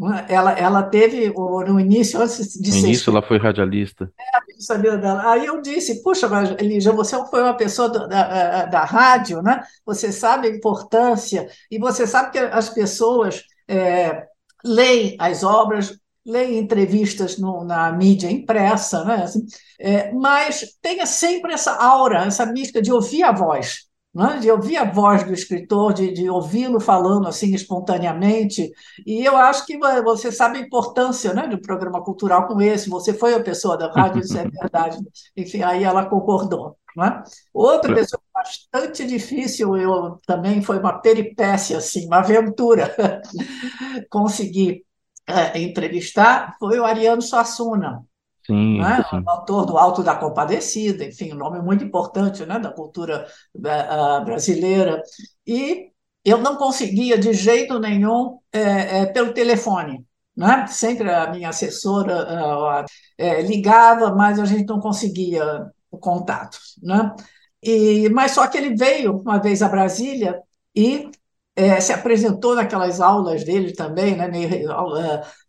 é? 0.09 0.33
ela, 0.33 0.51
ela 0.53 0.83
teve 0.83 1.29
no 1.29 1.79
início 1.79 2.19
antes 2.19 2.59
de 2.59 2.69
no 2.69 2.73
ser, 2.73 2.87
início 2.87 3.11
ela 3.11 3.21
foi 3.21 3.37
radialista. 3.37 4.11
É, 4.19 4.61
sabia 4.61 4.97
dela. 4.97 5.31
Aí 5.31 5.45
eu 5.45 5.61
disse 5.61 6.01
puxa 6.01 6.27
mas 6.27 6.49
Elisa 6.51 6.91
você 6.91 7.15
foi 7.27 7.43
uma 7.43 7.53
pessoa 7.53 7.89
da, 7.89 8.07
da, 8.07 8.65
da, 8.65 8.83
rádio 8.83 9.41
né? 9.41 9.63
Você 9.85 10.11
sabe 10.11 10.47
a 10.47 10.55
importância 10.55 11.47
e 11.69 11.77
você 11.77 12.07
sabe 12.07 12.31
que 12.31 12.39
as 12.39 12.69
pessoas 12.69 13.43
é, 13.67 14.25
leem 14.63 15.15
as 15.19 15.43
obras 15.43 15.99
leia 16.25 16.59
entrevistas 16.59 17.37
no, 17.37 17.63
na 17.63 17.91
mídia 17.91 18.29
impressa, 18.29 19.03
né? 19.03 19.23
Assim, 19.23 19.45
é, 19.79 20.11
mas 20.13 20.77
tenha 20.81 21.05
sempre 21.05 21.53
essa 21.53 21.75
aura, 21.75 22.25
essa 22.25 22.45
mística 22.45 22.81
de 22.81 22.91
ouvir 22.91 23.23
a 23.23 23.31
voz, 23.31 23.87
né? 24.13 24.37
de 24.39 24.51
ouvir 24.51 24.77
a 24.77 24.91
voz 24.91 25.23
do 25.23 25.33
escritor, 25.33 25.93
de, 25.93 26.11
de 26.13 26.29
ouvi-lo 26.29 26.79
falando 26.79 27.27
assim 27.27 27.53
espontaneamente. 27.53 28.71
E 29.05 29.25
eu 29.25 29.35
acho 29.35 29.65
que 29.65 29.77
você 29.77 30.31
sabe 30.31 30.59
a 30.59 30.61
importância 30.61 31.33
né, 31.33 31.47
de 31.47 31.55
um 31.55 31.61
programa 31.61 32.03
cultural 32.03 32.47
como 32.47 32.61
esse. 32.61 32.89
Você 32.89 33.13
foi 33.13 33.33
a 33.33 33.43
pessoa 33.43 33.77
da 33.77 33.91
rádio, 33.91 34.21
isso 34.21 34.37
é 34.37 34.47
verdade. 34.47 34.97
Enfim, 35.35 35.63
aí 35.63 35.83
ela 35.83 36.05
concordou. 36.05 36.77
Né? 36.95 37.23
Outra 37.53 37.93
pessoa 37.95 38.21
bastante 38.33 39.07
difícil, 39.07 39.77
eu 39.77 40.19
também 40.27 40.61
foi 40.61 40.77
uma 40.77 40.99
peripécia, 40.99 41.77
assim, 41.77 42.05
uma 42.05 42.17
aventura 42.17 42.93
conseguir 44.09 44.83
é, 45.27 45.59
entrevistar 45.59 46.55
foi 46.59 46.79
o 46.79 46.85
Ariano 46.85 47.21
Suassuna, 47.21 48.03
sim, 48.45 48.79
né? 48.79 49.03
sim. 49.09 49.23
autor 49.25 49.65
do 49.65 49.77
Alto 49.77 50.03
da 50.03 50.15
Compadecida, 50.15 51.05
enfim, 51.05 51.33
um 51.33 51.37
nome 51.37 51.61
muito 51.61 51.83
importante 51.83 52.45
né, 52.45 52.59
da 52.59 52.71
cultura 52.71 53.27
uh, 53.55 54.25
brasileira. 54.25 55.01
E 55.45 55.91
eu 56.23 56.37
não 56.37 56.55
conseguia 56.55 57.17
de 57.17 57.33
jeito 57.33 57.79
nenhum 57.79 58.39
é, 58.51 58.99
é, 58.99 59.05
pelo 59.05 59.33
telefone. 59.33 60.05
Né? 60.35 60.65
Sempre 60.67 61.11
a 61.11 61.29
minha 61.29 61.49
assessora 61.49 62.85
uh, 63.19 63.41
ligava, 63.45 64.15
mas 64.15 64.39
a 64.39 64.45
gente 64.45 64.67
não 64.67 64.79
conseguia 64.79 65.65
o 65.89 65.97
contato. 65.97 66.57
Né? 66.81 67.13
E, 67.61 68.09
mas 68.09 68.31
só 68.31 68.47
que 68.47 68.57
ele 68.57 68.75
veio 68.75 69.17
uma 69.17 69.39
vez 69.39 69.61
a 69.61 69.69
Brasília 69.69 70.41
e 70.75 71.09
é, 71.55 71.79
se 71.81 71.91
apresentou 71.91 72.55
naquelas 72.55 73.01
aulas 73.01 73.43
dele 73.43 73.73
também, 73.73 74.15
né, 74.15 74.29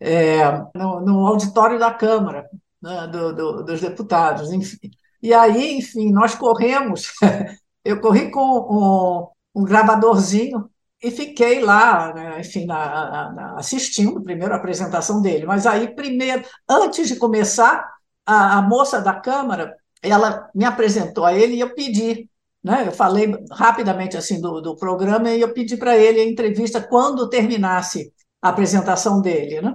é, 0.00 0.42
no, 0.74 1.00
no, 1.00 1.26
auditório 1.26 1.78
da 1.78 1.92
Câmara 1.92 2.48
né, 2.82 3.06
do, 3.06 3.34
do, 3.34 3.64
dos 3.64 3.80
deputados, 3.80 4.52
enfim. 4.52 4.90
E 5.22 5.32
aí, 5.32 5.78
enfim, 5.78 6.12
nós 6.12 6.34
corremos, 6.34 7.12
eu 7.84 8.00
corri 8.00 8.30
com 8.30 9.32
um, 9.54 9.60
um 9.60 9.64
gravadorzinho 9.64 10.68
e 11.02 11.10
fiquei 11.10 11.60
lá, 11.60 12.12
né, 12.14 12.40
enfim, 12.40 12.66
na, 12.66 13.32
na, 13.32 13.54
assistindo 13.58 14.22
primeiro 14.22 14.54
a 14.54 14.56
apresentação 14.56 15.22
dele. 15.22 15.46
Mas 15.46 15.66
aí, 15.66 15.94
primeiro, 15.94 16.44
antes 16.68 17.08
de 17.08 17.16
começar, 17.16 17.88
a, 18.26 18.58
a 18.58 18.62
moça 18.62 19.00
da 19.00 19.14
Câmara, 19.14 19.76
ela 20.02 20.48
me 20.54 20.64
apresentou 20.64 21.24
a 21.24 21.34
ele 21.34 21.54
e 21.54 21.60
eu 21.60 21.74
pedi 21.74 22.28
né? 22.62 22.86
Eu 22.86 22.92
falei 22.92 23.34
rapidamente 23.50 24.16
assim 24.16 24.40
do, 24.40 24.60
do 24.60 24.76
programa 24.76 25.30
e 25.30 25.40
eu 25.40 25.52
pedi 25.52 25.76
para 25.76 25.96
ele 25.96 26.20
a 26.20 26.24
entrevista 26.24 26.80
quando 26.80 27.28
terminasse 27.28 28.12
a 28.40 28.50
apresentação 28.50 29.20
dele. 29.20 29.60
Né? 29.60 29.74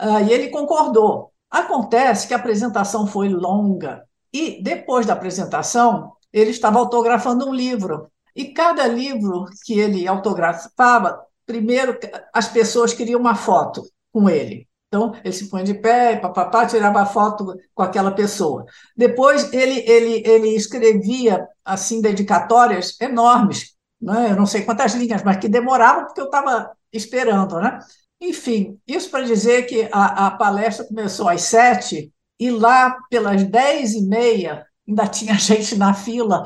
Uh, 0.00 0.28
e 0.28 0.32
ele 0.32 0.48
concordou. 0.48 1.30
Acontece 1.50 2.26
que 2.26 2.34
a 2.34 2.38
apresentação 2.38 3.06
foi 3.06 3.28
longa 3.28 4.02
e 4.32 4.62
depois 4.62 5.04
da 5.04 5.12
apresentação 5.12 6.12
ele 6.32 6.50
estava 6.50 6.78
autografando 6.78 7.46
um 7.46 7.54
livro. 7.54 8.10
E 8.34 8.46
cada 8.46 8.86
livro 8.86 9.44
que 9.66 9.78
ele 9.78 10.08
autografava, 10.08 11.22
primeiro 11.44 11.98
as 12.32 12.48
pessoas 12.48 12.94
queriam 12.94 13.20
uma 13.20 13.34
foto 13.34 13.82
com 14.10 14.30
ele. 14.30 14.66
Então, 14.92 15.14
ele 15.24 15.32
se 15.32 15.48
põe 15.48 15.64
de 15.64 15.72
pé, 15.72 16.16
papapá, 16.16 16.66
tirava 16.66 17.06
foto 17.06 17.56
com 17.74 17.82
aquela 17.82 18.10
pessoa. 18.10 18.66
Depois, 18.94 19.50
ele, 19.50 19.80
ele, 19.90 20.22
ele 20.22 20.48
escrevia, 20.54 21.48
assim, 21.64 22.02
dedicatórias 22.02 23.00
enormes, 23.00 23.74
né? 23.98 24.32
eu 24.32 24.36
não 24.36 24.44
sei 24.44 24.64
quantas 24.64 24.92
linhas, 24.92 25.22
mas 25.22 25.38
que 25.38 25.48
demoravam 25.48 26.04
porque 26.04 26.20
eu 26.20 26.26
estava 26.26 26.72
esperando, 26.92 27.58
né? 27.58 27.78
Enfim, 28.20 28.78
isso 28.86 29.08
para 29.08 29.24
dizer 29.24 29.62
que 29.62 29.88
a, 29.90 30.26
a 30.26 30.30
palestra 30.32 30.84
começou 30.86 31.26
às 31.26 31.40
sete 31.40 32.12
e 32.38 32.50
lá 32.50 32.94
pelas 33.08 33.44
dez 33.44 33.94
e 33.94 34.02
meia 34.06 34.66
ainda 34.86 35.06
tinha 35.06 35.32
gente 35.40 35.74
na 35.74 35.94
fila 35.94 36.44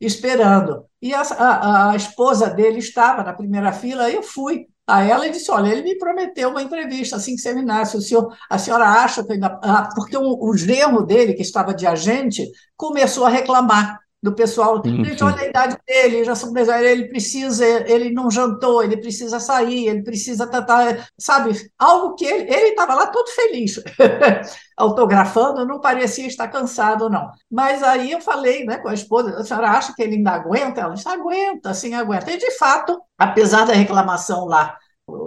esperando. 0.00 0.84
E 1.00 1.14
a, 1.14 1.20
a, 1.22 1.90
a 1.92 1.96
esposa 1.96 2.50
dele 2.50 2.80
estava 2.80 3.22
na 3.22 3.32
primeira 3.32 3.72
fila, 3.72 4.10
e 4.10 4.16
eu 4.16 4.22
fui 4.24 4.66
a 4.86 5.02
ela 5.02 5.28
disse: 5.30 5.50
Olha, 5.50 5.68
ele 5.70 5.82
me 5.82 5.98
prometeu 5.98 6.50
uma 6.50 6.62
entrevista 6.62 7.16
assim 7.16 7.36
que 7.36 7.42
terminasse. 7.42 7.96
O 7.96 8.00
senhor, 8.02 8.36
a 8.50 8.58
senhora 8.58 8.84
acha 8.86 9.24
que 9.24 9.32
ainda. 9.32 9.58
Ah, 9.62 9.88
porque 9.94 10.16
o, 10.16 10.38
o 10.44 10.56
genro 10.56 11.04
dele, 11.06 11.34
que 11.34 11.42
estava 11.42 11.74
de 11.74 11.86
agente, 11.86 12.46
começou 12.76 13.24
a 13.24 13.30
reclamar 13.30 14.00
do 14.24 14.34
pessoal. 14.34 14.80
Sim, 14.82 15.04
gente, 15.04 15.18
sim. 15.18 15.24
olha 15.24 15.42
a 15.42 15.46
idade 15.46 15.76
dele, 15.86 16.24
já 16.24 16.34
são 16.34 16.50
ele 16.82 17.08
precisa, 17.08 17.62
ele 17.86 18.10
não 18.10 18.30
jantou, 18.30 18.82
ele 18.82 18.96
precisa 18.96 19.38
sair, 19.38 19.86
ele 19.86 20.02
precisa 20.02 20.46
tratar, 20.46 21.06
sabe? 21.18 21.52
Algo 21.78 22.14
que 22.14 22.24
ele 22.24 22.68
estava 22.68 22.94
lá 22.94 23.06
todo 23.08 23.28
feliz, 23.28 23.78
autografando, 24.78 25.66
não 25.66 25.78
parecia 25.78 26.26
estar 26.26 26.48
cansado, 26.48 27.10
não. 27.10 27.30
Mas 27.50 27.82
aí 27.82 28.12
eu 28.12 28.20
falei 28.22 28.64
né, 28.64 28.78
com 28.78 28.88
a 28.88 28.94
esposa, 28.94 29.36
a 29.36 29.44
senhora 29.44 29.72
acha 29.72 29.94
que 29.94 30.02
ele 30.02 30.16
ainda 30.16 30.30
aguenta? 30.30 30.80
Ela 30.80 30.94
disse, 30.94 31.08
aguenta, 31.08 31.74
sim, 31.74 31.92
aguenta. 31.92 32.30
E, 32.30 32.38
de 32.38 32.50
fato, 32.52 32.98
apesar 33.18 33.66
da 33.66 33.74
reclamação 33.74 34.46
lá 34.46 34.78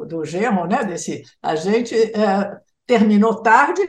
do 0.08 0.25
genro, 0.25 0.66
né, 0.66 0.84
desse 0.84 1.22
agente, 1.39 1.94
é, 1.94 2.58
terminou 2.88 3.44
tarde, 3.44 3.88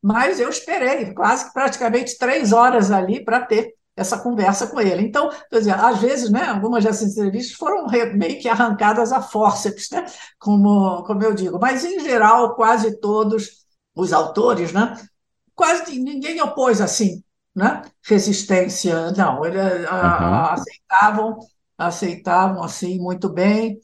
mas 0.00 0.38
eu 0.38 0.48
esperei 0.48 1.12
quase 1.12 1.52
praticamente 1.52 2.16
três 2.16 2.52
horas 2.52 2.92
ali 2.92 3.24
para 3.24 3.40
ter 3.40 3.74
essa 3.96 4.18
conversa 4.18 4.66
com 4.66 4.80
ele. 4.80 5.02
Então, 5.02 5.30
quer 5.50 5.58
dizer, 5.58 5.74
às 5.74 6.00
vezes, 6.00 6.30
né, 6.30 6.44
algumas 6.44 6.84
dessas 6.84 7.12
entrevistas 7.12 7.56
foram 7.56 7.86
meio 8.14 8.40
que 8.40 8.48
arrancadas 8.48 9.12
a 9.12 9.22
fórceps, 9.22 9.88
né, 9.90 10.04
como, 10.38 11.02
como 11.04 11.22
eu 11.22 11.34
digo, 11.34 11.58
mas 11.60 11.84
em 11.84 12.00
geral, 12.00 12.54
quase 12.54 13.00
todos 13.00 13.64
os 13.94 14.12
autores, 14.12 14.72
né, 14.72 14.96
quase 15.54 15.98
ninguém 15.98 16.40
opôs 16.42 16.80
assim, 16.80 17.22
né, 17.54 17.82
resistência, 18.04 19.12
não, 19.12 19.44
eles 19.44 19.88
uhum. 19.88 20.34
aceitavam, 20.50 21.38
aceitavam 21.78 22.62
assim 22.62 22.98
muito 22.98 23.28
bem. 23.28 23.78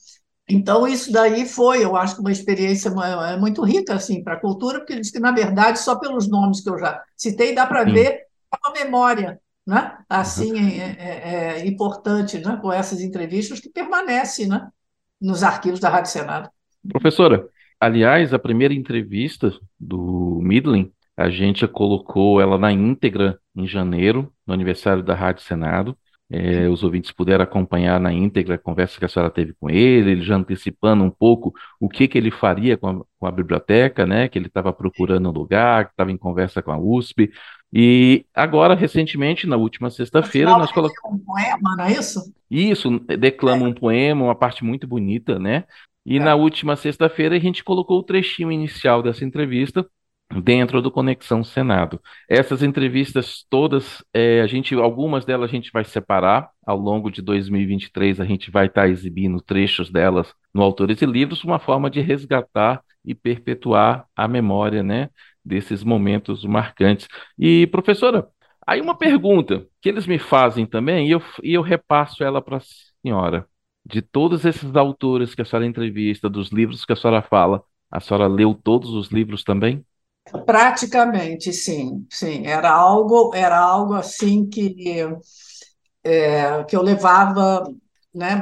Então, 0.48 0.84
isso 0.88 1.12
daí 1.12 1.46
foi, 1.46 1.84
eu 1.84 1.94
acho, 1.94 2.20
uma 2.20 2.32
experiência 2.32 2.88
é 2.88 3.36
muito 3.36 3.62
rica 3.62 3.94
assim, 3.94 4.24
para 4.24 4.34
a 4.34 4.40
cultura, 4.40 4.80
porque 4.80 4.98
diz 4.98 5.12
que, 5.12 5.20
na 5.20 5.30
verdade, 5.30 5.78
só 5.78 5.94
pelos 5.94 6.28
nomes 6.28 6.60
que 6.60 6.68
eu 6.68 6.76
já 6.76 7.00
citei, 7.16 7.54
dá 7.54 7.64
para 7.64 7.84
ver 7.84 8.24
uma 8.52 8.72
memória 8.72 9.40
né? 9.70 9.98
assim 10.08 10.58
é, 10.58 10.96
é, 10.98 11.60
é, 11.60 11.66
importante 11.66 12.38
né? 12.38 12.58
com 12.60 12.72
essas 12.72 13.00
entrevistas 13.00 13.60
que 13.60 13.70
permanece 13.70 14.48
né? 14.48 14.68
nos 15.20 15.44
arquivos 15.44 15.78
da 15.78 15.88
Rádio 15.88 16.10
Senado. 16.10 16.50
Professora, 16.88 17.46
aliás, 17.78 18.34
a 18.34 18.38
primeira 18.38 18.74
entrevista 18.74 19.52
do 19.78 20.40
Midlin, 20.42 20.90
a 21.16 21.30
gente 21.30 21.68
colocou 21.68 22.40
ela 22.40 22.58
na 22.58 22.72
íntegra 22.72 23.38
em 23.54 23.64
janeiro, 23.64 24.32
no 24.44 24.52
aniversário 24.52 25.04
da 25.04 25.14
Rádio 25.14 25.44
Senado. 25.44 25.96
É, 26.32 26.68
os 26.68 26.82
ouvintes 26.82 27.12
puderam 27.12 27.44
acompanhar 27.44 28.00
na 28.00 28.12
íntegra 28.12 28.54
a 28.54 28.58
conversa 28.58 28.98
que 28.98 29.04
a 29.04 29.08
senhora 29.08 29.32
teve 29.32 29.52
com 29.54 29.68
ele, 29.68 30.12
ele 30.12 30.22
já 30.22 30.36
antecipando 30.36 31.02
um 31.02 31.10
pouco 31.10 31.52
o 31.80 31.88
que, 31.88 32.06
que 32.06 32.16
ele 32.16 32.30
faria 32.30 32.76
com 32.76 32.88
a, 32.88 33.04
com 33.18 33.26
a 33.26 33.32
biblioteca, 33.32 34.06
né? 34.06 34.28
Que 34.28 34.38
ele 34.38 34.46
estava 34.46 34.72
procurando 34.72 35.28
um 35.28 35.32
lugar, 35.32 35.86
que 35.86 35.90
estava 35.90 36.10
em 36.10 36.16
conversa 36.16 36.62
com 36.62 36.70
a 36.70 36.78
USP. 36.78 37.30
E 37.72 38.26
agora, 38.34 38.74
recentemente, 38.74 39.46
na 39.46 39.56
última 39.56 39.90
sexta-feira, 39.90 40.50
nós 40.50 40.72
colocamos. 40.72 41.20
um 41.20 41.24
poema, 41.24 41.76
não 41.76 41.84
é 41.84 41.92
isso? 41.92 42.32
Isso, 42.50 42.98
declama 42.98 43.64
é. 43.64 43.68
um 43.68 43.72
poema, 43.72 44.24
uma 44.24 44.34
parte 44.34 44.64
muito 44.64 44.86
bonita, 44.86 45.38
né? 45.38 45.64
E 46.04 46.16
é. 46.16 46.20
na 46.20 46.34
última 46.34 46.74
sexta-feira 46.74 47.36
a 47.36 47.38
gente 47.38 47.62
colocou 47.62 47.98
o 47.98 48.02
trechinho 48.02 48.50
inicial 48.50 49.02
dessa 49.02 49.24
entrevista 49.24 49.86
dentro 50.42 50.80
do 50.80 50.90
Conexão 50.90 51.42
Senado. 51.42 52.00
Essas 52.28 52.62
entrevistas 52.62 53.44
todas, 53.50 54.04
é, 54.14 54.40
a 54.40 54.46
gente, 54.46 54.74
algumas 54.74 55.24
delas 55.24 55.50
a 55.50 55.52
gente 55.52 55.70
vai 55.72 55.84
separar 55.84 56.50
ao 56.64 56.76
longo 56.76 57.10
de 57.10 57.20
2023, 57.20 58.20
a 58.20 58.24
gente 58.24 58.50
vai 58.50 58.66
estar 58.66 58.88
exibindo 58.88 59.40
trechos 59.40 59.90
delas 59.90 60.32
no 60.54 60.62
Autores 60.62 61.02
e 61.02 61.06
Livros, 61.06 61.42
uma 61.42 61.58
forma 61.58 61.90
de 61.90 62.00
resgatar 62.00 62.82
e 63.04 63.14
perpetuar 63.14 64.06
a 64.14 64.28
memória, 64.28 64.82
né, 64.82 65.08
desses 65.44 65.82
momentos 65.82 66.44
marcantes. 66.44 67.08
E 67.38 67.66
professora, 67.68 68.28
aí 68.66 68.80
uma 68.80 68.96
pergunta 68.96 69.66
que 69.80 69.88
eles 69.88 70.06
me 70.06 70.18
fazem 70.18 70.66
também 70.66 71.08
e 71.08 71.10
eu, 71.12 71.22
e 71.42 71.54
eu 71.54 71.62
repasso 71.62 72.22
ela 72.22 72.42
para 72.42 72.58
a 72.58 72.62
senhora. 73.02 73.46
De 73.84 74.02
todos 74.02 74.44
esses 74.44 74.76
autores 74.76 75.34
que 75.34 75.42
a 75.42 75.44
senhora 75.44 75.66
entrevista, 75.66 76.28
dos 76.28 76.50
livros 76.50 76.84
que 76.84 76.92
a 76.92 76.96
senhora 76.96 77.22
fala, 77.22 77.62
a 77.90 77.98
senhora 78.00 78.26
leu 78.26 78.54
todos 78.54 78.90
os 78.90 79.08
livros 79.08 79.42
também? 79.42 79.84
Praticamente, 80.44 81.52
sim, 81.52 82.06
sim. 82.10 82.46
Era 82.46 82.70
algo, 82.70 83.32
era 83.34 83.58
algo 83.58 83.94
assim 83.94 84.48
que, 84.48 85.06
é, 86.04 86.62
que 86.64 86.76
eu 86.76 86.82
levava 86.82 87.64
né, 88.14 88.36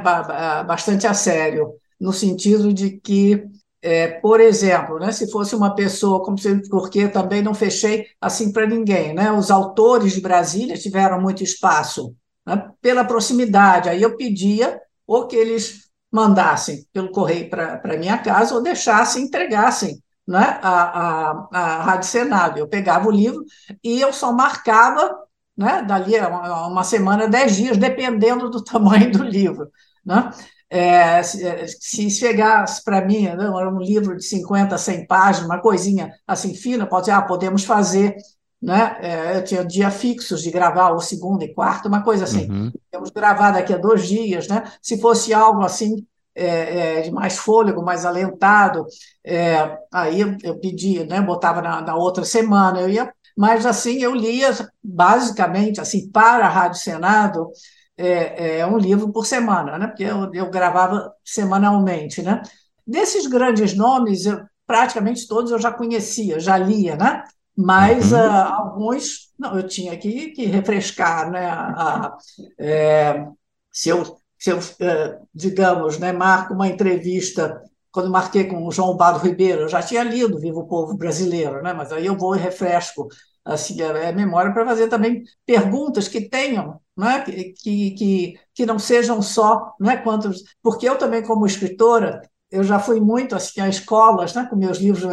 bastante 0.67 1.07
a 1.07 1.13
sério, 1.13 1.73
no 1.99 2.13
sentido 2.13 2.73
de 2.73 2.99
que, 2.99 3.43
é, 3.81 4.07
por 4.07 4.41
exemplo, 4.41 4.99
né, 4.99 5.11
se 5.11 5.29
fosse 5.31 5.55
uma 5.55 5.73
pessoa, 5.73 6.23
como 6.23 6.37
se, 6.37 6.67
porque 6.69 7.07
também 7.07 7.41
não 7.41 7.53
fechei 7.53 8.07
assim 8.19 8.51
para 8.51 8.67
ninguém, 8.67 9.13
né? 9.13 9.31
Os 9.31 9.49
autores 9.49 10.13
de 10.13 10.21
Brasília 10.21 10.77
tiveram 10.77 11.21
muito 11.21 11.43
espaço 11.43 12.13
né, 12.45 12.69
pela 12.81 13.05
proximidade. 13.05 13.89
Aí 13.89 14.01
eu 14.01 14.17
pedia 14.17 14.79
ou 15.07 15.27
que 15.27 15.35
eles 15.35 15.89
mandassem 16.11 16.85
pelo 16.91 17.11
correio 17.11 17.49
para 17.49 17.97
minha 17.97 18.17
casa 18.17 18.55
ou 18.55 18.61
deixassem, 18.61 19.23
entregassem 19.23 20.01
né, 20.27 20.59
a, 20.61 21.31
a, 21.31 21.47
a 21.51 21.83
Rádio 21.83 22.09
Senado. 22.09 22.57
Eu 22.59 22.67
pegava 22.67 23.07
o 23.07 23.11
livro 23.11 23.43
e 23.83 24.01
eu 24.01 24.11
só 24.11 24.31
marcava, 24.31 25.15
né, 25.57 25.83
dali 25.83 26.17
uma, 26.19 26.67
uma 26.67 26.83
semana, 26.83 27.27
dez 27.27 27.55
dias, 27.55 27.77
dependendo 27.77 28.49
do 28.49 28.61
tamanho 28.63 29.11
do 29.11 29.23
livro. 29.23 29.71
Né? 30.05 30.31
É, 30.69 31.23
se, 31.23 31.67
se 31.79 32.09
chegasse 32.11 32.83
para 32.83 33.03
mim, 33.03 33.23
né, 33.23 33.31
era 33.31 33.69
um 33.69 33.79
livro 33.79 34.15
de 34.15 34.23
50, 34.23 34.77
100 34.77 35.07
páginas, 35.07 35.49
uma 35.49 35.59
coisinha 35.59 36.13
assim 36.27 36.53
fina, 36.53 36.85
pode 36.85 37.05
dizer, 37.05 37.13
ah, 37.13 37.21
podemos 37.23 37.63
fazer, 37.63 38.15
né? 38.61 38.97
É, 39.01 39.37
eu 39.37 39.43
tinha 39.43 39.65
dia 39.65 39.89
fixos 39.89 40.41
de 40.43 40.51
gravar, 40.51 40.91
ou 40.91 40.99
segunda 40.99 41.43
e 41.43 41.53
quarta, 41.53 41.87
uma 41.87 42.03
coisa 42.03 42.25
assim. 42.25 42.49
Uhum. 42.49 42.71
Gravar 43.15 43.51
daqui 43.51 43.73
a 43.73 43.77
dois 43.77 44.07
dias, 44.07 44.47
né? 44.47 44.63
Se 44.81 44.99
fosse 44.99 45.33
algo 45.33 45.63
assim 45.63 46.05
é, 46.35 46.99
é, 46.99 47.01
de 47.01 47.11
mais 47.11 47.37
fôlego, 47.37 47.83
mais 47.83 48.05
alentado, 48.05 48.85
é, 49.25 49.77
aí 49.91 50.21
eu, 50.21 50.37
eu 50.43 50.59
pedia, 50.59 51.05
né, 51.05 51.21
botava 51.21 51.61
na, 51.61 51.81
na, 51.81 51.95
outra 51.95 52.23
semana, 52.23 52.79
eu 52.79 52.89
ia, 52.89 53.11
mas 53.35 53.65
assim 53.65 54.01
eu 54.01 54.13
lia 54.13 54.51
basicamente 54.83 55.81
assim 55.81 56.09
para 56.09 56.45
a 56.45 56.49
Rádio 56.49 56.79
Senado 56.79 57.49
é, 57.99 58.59
é 58.59 58.67
um 58.67 58.77
livro 58.77 59.11
por 59.11 59.25
semana, 59.25 59.77
né, 59.77 59.87
porque 59.87 60.03
eu, 60.03 60.33
eu 60.33 60.49
gravava 60.49 61.13
semanalmente, 61.23 62.21
né. 62.21 62.41
Desses 62.85 63.27
grandes 63.27 63.75
nomes, 63.75 64.25
eu, 64.25 64.41
praticamente 64.65 65.27
todos 65.27 65.51
eu 65.51 65.59
já 65.59 65.71
conhecia, 65.71 66.39
já 66.39 66.57
lia, 66.57 66.95
né, 66.95 67.23
mas 67.55 68.11
uhum. 68.11 68.19
uh, 68.19 68.53
alguns 68.53 69.29
não, 69.37 69.57
eu 69.57 69.67
tinha 69.67 69.97
que, 69.97 70.31
que 70.31 70.45
refrescar, 70.45 71.29
né, 71.31 71.45
a, 71.47 72.07
a 72.07 72.17
é, 72.59 73.25
se 73.71 73.89
eu 73.89 74.19
se 74.39 74.51
eu, 74.51 74.59
eh, 74.79 75.19
digamos, 75.35 75.99
né, 75.99 76.13
marco 76.13 76.53
uma 76.53 76.67
entrevista, 76.67 77.61
quando 77.91 78.09
marquei 78.09 78.45
com 78.45 78.65
o 78.65 78.71
João 78.71 78.95
Bado 78.95 79.19
Ribeiro, 79.19 79.63
eu 79.63 79.67
já 79.67 79.81
tinha 79.81 80.01
lido 80.01 80.39
Viva 80.39 80.59
o 80.59 80.67
Povo 80.67 80.95
Brasileiro, 80.95 81.61
né, 81.61 81.73
mas 81.73 81.91
aí 81.91 82.05
eu 82.05 82.17
vou 82.17 82.35
e 82.35 82.39
refresco 82.39 83.09
assim, 83.43 83.81
a 83.81 84.11
memória 84.11 84.53
para 84.53 84.65
fazer 84.65 84.87
também 84.87 85.23
perguntas 85.45 86.07
que 86.07 86.29
tenham, 86.29 86.79
né, 86.99 87.21
que, 87.21 87.91
que, 87.91 88.39
que 88.53 88.65
não 88.65 88.77
sejam 88.77 89.21
só 89.21 89.73
né, 89.79 89.97
quantos. 89.97 90.43
Porque 90.61 90.87
eu 90.87 90.97
também, 90.97 91.23
como 91.23 91.45
escritora, 91.45 92.21
eu 92.51 92.63
já 92.63 92.79
fui 92.79 92.99
muito 92.99 93.35
assim, 93.35 93.61
a 93.61 93.69
escolas, 93.69 94.33
né, 94.33 94.45
com 94.49 94.55
meus 94.55 94.79
livros, 94.79 95.05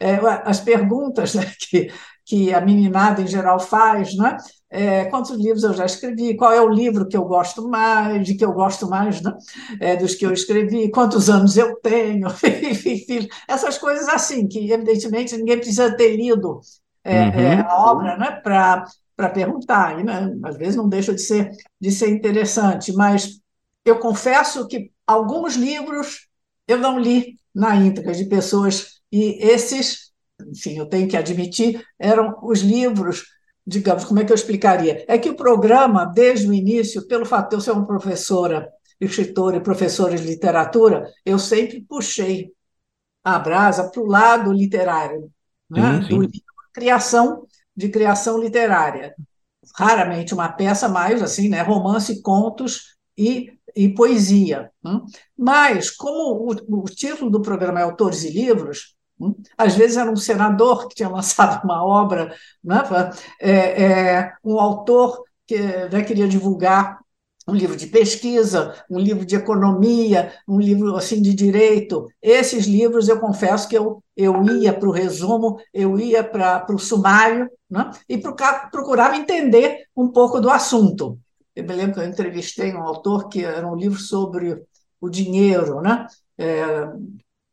é, 0.00 0.14
as 0.44 0.60
perguntas 0.60 1.34
né, 1.34 1.50
que, 1.58 1.90
que 2.24 2.54
a 2.54 2.60
meninada 2.60 3.20
em 3.22 3.26
geral 3.26 3.58
faz, 3.58 4.14
né? 4.16 4.36
É, 4.70 5.06
quantos 5.06 5.34
livros 5.34 5.64
eu 5.64 5.72
já 5.72 5.86
escrevi, 5.86 6.36
qual 6.36 6.52
é 6.52 6.60
o 6.60 6.68
livro 6.68 7.08
que 7.08 7.16
eu 7.16 7.24
gosto 7.24 7.66
mais, 7.66 8.26
de 8.26 8.34
que 8.34 8.44
eu 8.44 8.52
gosto 8.52 8.86
mais 8.86 9.22
né? 9.22 9.32
é, 9.80 9.96
dos 9.96 10.14
que 10.14 10.26
eu 10.26 10.32
escrevi, 10.32 10.90
quantos 10.90 11.30
anos 11.30 11.56
eu 11.56 11.74
tenho, 11.76 12.28
essas 13.48 13.78
coisas 13.78 14.06
assim, 14.08 14.46
que 14.46 14.70
evidentemente 14.70 15.34
ninguém 15.38 15.56
precisa 15.56 15.96
ter 15.96 16.14
lido 16.14 16.60
é, 17.02 17.16
é 17.16 17.54
uhum. 17.54 17.60
a 17.66 17.90
obra 17.90 18.16
né? 18.18 18.30
para 18.42 18.84
perguntar, 19.26 19.98
e, 19.98 20.04
né? 20.04 20.36
às 20.44 20.56
vezes 20.56 20.76
não 20.76 20.88
deixa 20.88 21.12
de 21.12 21.20
ser, 21.20 21.50
de 21.80 21.90
ser 21.90 22.10
interessante, 22.10 22.92
mas 22.92 23.40
eu 23.84 23.98
confesso 23.98 24.68
que 24.68 24.92
alguns 25.06 25.56
livros 25.56 26.28
eu 26.66 26.78
não 26.78 26.98
li 26.98 27.36
na 27.54 27.74
íntegra 27.74 28.12
de 28.12 28.26
pessoas, 28.26 29.00
e 29.10 29.38
esses 29.40 30.08
enfim, 30.46 30.78
eu 30.78 30.86
tenho 30.86 31.08
que 31.08 31.16
admitir, 31.16 31.84
eram 31.98 32.36
os 32.42 32.60
livros, 32.60 33.26
digamos, 33.66 34.04
como 34.04 34.20
é 34.20 34.24
que 34.24 34.32
eu 34.32 34.36
explicaria? 34.36 35.04
É 35.08 35.18
que 35.18 35.30
o 35.30 35.36
programa, 35.36 36.04
desde 36.04 36.48
o 36.48 36.54
início, 36.54 37.06
pelo 37.06 37.26
fato 37.26 37.50
de 37.50 37.56
eu 37.56 37.60
ser 37.60 37.72
uma 37.72 37.86
professora, 37.86 38.70
escritora 39.00 39.56
e 39.56 39.60
professora 39.60 40.16
de 40.16 40.24
literatura, 40.24 41.10
eu 41.24 41.38
sempre 41.38 41.80
puxei 41.82 42.52
a 43.22 43.38
brasa 43.38 43.90
para 43.90 44.00
o 44.00 44.06
lado 44.06 44.52
literário, 44.52 45.30
né? 45.68 46.02
sim, 46.02 46.08
sim. 46.08 46.18
do 46.18 46.30
criação 46.72 47.46
de 47.78 47.88
criação 47.88 48.40
literária. 48.40 49.14
Raramente 49.76 50.34
uma 50.34 50.48
peça 50.48 50.88
mais 50.88 51.22
assim, 51.22 51.48
né? 51.48 51.62
romance, 51.62 52.20
contos 52.22 52.96
e, 53.16 53.52
e 53.76 53.88
poesia. 53.88 54.72
Né? 54.82 55.00
Mas, 55.38 55.88
como 55.88 56.50
o, 56.50 56.80
o 56.82 56.84
título 56.86 57.30
do 57.30 57.40
programa 57.40 57.78
é 57.78 57.84
Autores 57.84 58.24
e 58.24 58.30
Livros, 58.30 58.96
às 59.56 59.76
vezes 59.76 59.96
era 59.96 60.10
um 60.10 60.16
senador 60.16 60.88
que 60.88 60.96
tinha 60.96 61.08
lançado 61.08 61.62
uma 61.62 61.84
obra, 61.84 62.34
né? 62.64 62.82
é, 63.40 63.84
é, 63.84 64.32
um 64.44 64.58
autor 64.58 65.22
que, 65.46 65.56
né, 65.56 66.02
queria 66.02 66.26
divulgar 66.26 66.98
um 67.46 67.54
livro 67.54 67.76
de 67.76 67.86
pesquisa, 67.86 68.74
um 68.90 68.98
livro 68.98 69.24
de 69.24 69.36
economia, 69.36 70.32
um 70.46 70.60
livro 70.60 70.96
assim 70.96 71.22
de 71.22 71.32
direito. 71.32 72.08
Esses 72.20 72.66
livros, 72.66 73.08
eu 73.08 73.18
confesso 73.20 73.68
que 73.68 73.78
eu, 73.78 74.02
eu 74.16 74.44
ia 74.44 74.72
para 74.72 74.88
o 74.88 74.92
resumo, 74.92 75.58
eu 75.72 75.98
ia 75.98 76.22
para 76.22 76.66
o 76.70 76.78
sumário, 76.78 77.48
né? 77.70 77.90
e 78.08 78.18
procurava 78.18 79.16
entender 79.16 79.86
um 79.96 80.08
pouco 80.08 80.40
do 80.40 80.50
assunto. 80.50 81.18
Eu 81.54 81.64
me 81.64 81.74
lembro 81.74 81.94
que 81.94 82.00
eu 82.00 82.04
entrevistei 82.04 82.72
um 82.74 82.82
autor 82.82 83.28
que 83.28 83.44
era 83.44 83.66
um 83.66 83.74
livro 83.74 83.98
sobre 83.98 84.62
o 85.00 85.08
dinheiro, 85.08 85.80
né? 85.80 86.06
É, 86.36 86.88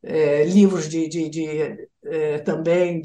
é, 0.04 0.43
livros 0.45 0.88
de, 0.88 1.08
de, 1.08 1.30
de 1.30 1.88
é, 2.04 2.38
também, 2.39 3.01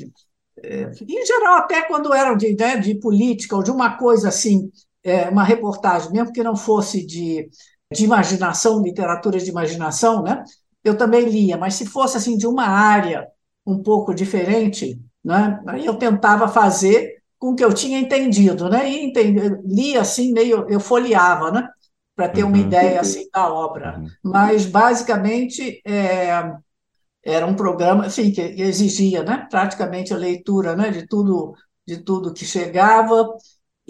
é, 0.63 0.91
em 1.09 1.27
geral, 1.27 1.59
até 1.59 1.83
quando 1.83 2.13
eram 2.13 2.37
de, 2.37 2.55
né, 2.55 2.77
de 2.77 2.95
política 2.97 3.57
ou 3.57 3.63
de 3.63 3.71
uma 3.71 3.97
coisa 3.97 4.29
assim, 4.29 4.71
é, 5.03 5.29
uma 5.31 5.43
reportagem, 5.43 6.13
mesmo 6.13 6.33
que 6.33 6.43
não 6.43 6.55
fosse 6.55 7.05
de, 7.07 7.49
de 7.93 8.05
imaginação, 8.05 8.83
literatura 8.83 9.39
de 9.39 9.49
imaginação, 9.49 10.23
né? 10.23 10.45
eu 10.85 10.97
também 10.97 11.25
lia, 11.25 11.57
mas 11.57 11.75
se 11.75 11.87
fosse 11.87 12.17
assim 12.17 12.37
de 12.37 12.47
uma 12.47 12.67
área 12.67 13.27
um 13.67 13.83
pouco 13.83 14.15
diferente, 14.15 15.01
né? 15.25 15.63
aí 15.67 15.87
eu 15.87 15.95
tentava 15.97 16.49
fazer 16.49 17.21
com 17.39 17.53
o 17.53 17.57
que 17.57 17.65
eu 17.65 17.73
tinha 17.73 17.99
entendido, 17.99 18.69
né? 18.69 18.89
E 18.89 19.05
entendi, 19.07 19.41
lia 19.65 20.03
assim, 20.03 20.33
meio, 20.33 20.67
eu 20.69 20.79
folheava, 20.79 21.51
né? 21.51 21.69
Para 22.15 22.29
ter 22.29 22.45
uma 22.45 22.57
uhum. 22.57 22.63
ideia 22.63 23.01
assim 23.01 23.29
da 23.33 23.51
obra. 23.51 23.99
Uhum. 23.99 24.09
Mas, 24.23 24.67
basicamente, 24.67 25.81
é, 25.87 26.53
era 27.25 27.47
um 27.47 27.55
programa 27.55 28.07
assim, 28.07 28.31
que 28.31 28.41
exigia 28.41 29.23
né? 29.23 29.47
praticamente 29.51 30.13
a 30.13 30.19
leitura 30.19 30.77
né? 30.77 30.91
de, 30.91 31.07
tudo, 31.07 31.55
de 31.87 31.99
tudo 31.99 32.35
que 32.35 32.45
chegava, 32.45 33.27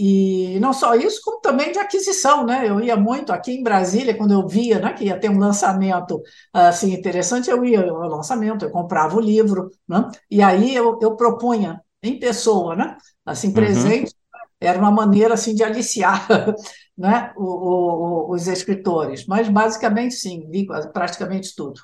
e 0.03 0.59
não 0.61 0.73
só 0.73 0.95
isso, 0.95 1.21
como 1.23 1.43
também 1.43 1.73
de 1.73 1.79
aquisição, 1.79 2.47
né? 2.47 2.67
Eu 2.67 2.81
ia 2.81 2.97
muito 2.97 3.35
aqui 3.35 3.53
em 3.53 3.63
Brasília, 3.63 4.17
quando 4.17 4.33
eu 4.33 4.49
via 4.49 4.79
né, 4.79 4.95
que 4.95 5.05
ia 5.05 5.21
ter 5.21 5.29
um 5.29 5.39
lançamento 5.39 6.23
assim 6.55 6.95
interessante, 6.95 7.51
eu 7.51 7.63
ia 7.63 7.83
ao 7.83 8.09
lançamento, 8.09 8.65
eu 8.65 8.71
comprava 8.71 9.19
o 9.19 9.21
livro, 9.21 9.71
né? 9.87 10.09
E 10.31 10.41
aí 10.41 10.75
eu, 10.75 10.99
eu 11.03 11.17
propunha 11.17 11.83
em 12.03 12.19
pessoa, 12.19 12.75
né? 12.75 12.97
Assim, 13.27 13.49
uhum. 13.49 13.53
presente, 13.53 14.15
uhum. 14.15 14.41
era 14.59 14.79
uma 14.79 14.91
maneira 14.91 15.35
assim 15.35 15.55
de 15.55 15.63
aliciar 15.63 16.27
né, 16.97 17.35
o, 17.37 17.45
o, 17.45 18.33
os 18.33 18.47
escritores. 18.49 19.27
Mas 19.27 19.51
basicamente 19.51 20.15
sim, 20.15 20.49
li 20.51 20.67
praticamente 20.95 21.55
tudo. 21.55 21.79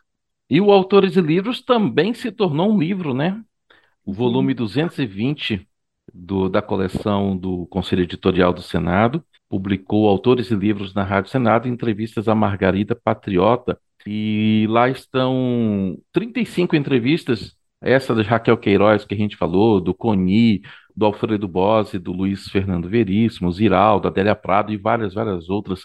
E 0.48 0.58
o 0.58 0.72
Autores 0.72 1.16
e 1.16 1.20
Livros 1.20 1.62
também 1.62 2.14
se 2.14 2.32
tornou 2.32 2.72
um 2.72 2.78
livro, 2.78 3.12
né? 3.12 3.38
O 4.06 4.14
volume 4.14 4.54
220 4.54 5.68
do, 6.16 6.48
da 6.48 6.62
coleção 6.62 7.36
do 7.36 7.66
Conselho 7.66 8.02
Editorial 8.02 8.52
do 8.52 8.62
Senado, 8.62 9.24
publicou 9.48 10.08
autores 10.08 10.50
e 10.50 10.54
livros 10.54 10.94
na 10.94 11.02
Rádio 11.04 11.30
Senado, 11.30 11.68
entrevistas 11.68 12.28
a 12.28 12.34
Margarida 12.34 12.96
Patriota, 12.96 13.78
e 14.06 14.66
lá 14.70 14.88
estão 14.88 15.98
35 16.12 16.76
entrevistas, 16.76 17.56
essa 17.80 18.14
da 18.14 18.22
Raquel 18.22 18.56
Queiroz 18.56 19.04
que 19.04 19.14
a 19.14 19.18
gente 19.18 19.36
falou, 19.36 19.80
do 19.80 19.92
Coni, 19.92 20.62
do 20.96 21.04
Alfredo 21.04 21.46
Bose, 21.46 21.98
do 21.98 22.12
Luiz 22.12 22.48
Fernando 22.48 22.88
Veríssimo, 22.88 23.52
Ziraldo, 23.52 24.08
Adélia 24.08 24.34
Prado 24.34 24.72
e 24.72 24.76
várias, 24.76 25.14
várias 25.14 25.50
outras. 25.50 25.84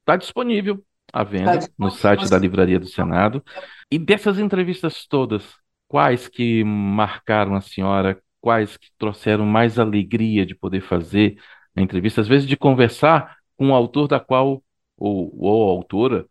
Está 0.00 0.16
disponível 0.16 0.82
à 1.12 1.22
venda 1.24 1.58
tá 1.58 1.66
no 1.78 1.90
site 1.90 2.28
da 2.30 2.38
Livraria 2.38 2.78
do 2.78 2.86
Senado. 2.86 3.44
E 3.90 3.98
dessas 3.98 4.38
entrevistas 4.38 5.06
todas, 5.06 5.44
quais 5.86 6.28
que 6.28 6.64
marcaram 6.64 7.54
a 7.54 7.60
senhora? 7.60 8.20
Quais 8.40 8.76
que 8.76 8.88
trouxeram 8.98 9.44
mais 9.44 9.78
alegria 9.78 10.46
de 10.46 10.54
poder 10.54 10.80
fazer 10.80 11.36
a 11.76 11.80
entrevista, 11.80 12.20
às 12.20 12.28
vezes 12.28 12.46
de 12.46 12.56
conversar 12.56 13.36
com 13.56 13.70
o 13.70 13.74
autor 13.74 14.08
da 14.08 14.20
qual, 14.20 14.62
ou, 14.96 15.32
ou 15.38 15.70
autora, 15.70 16.26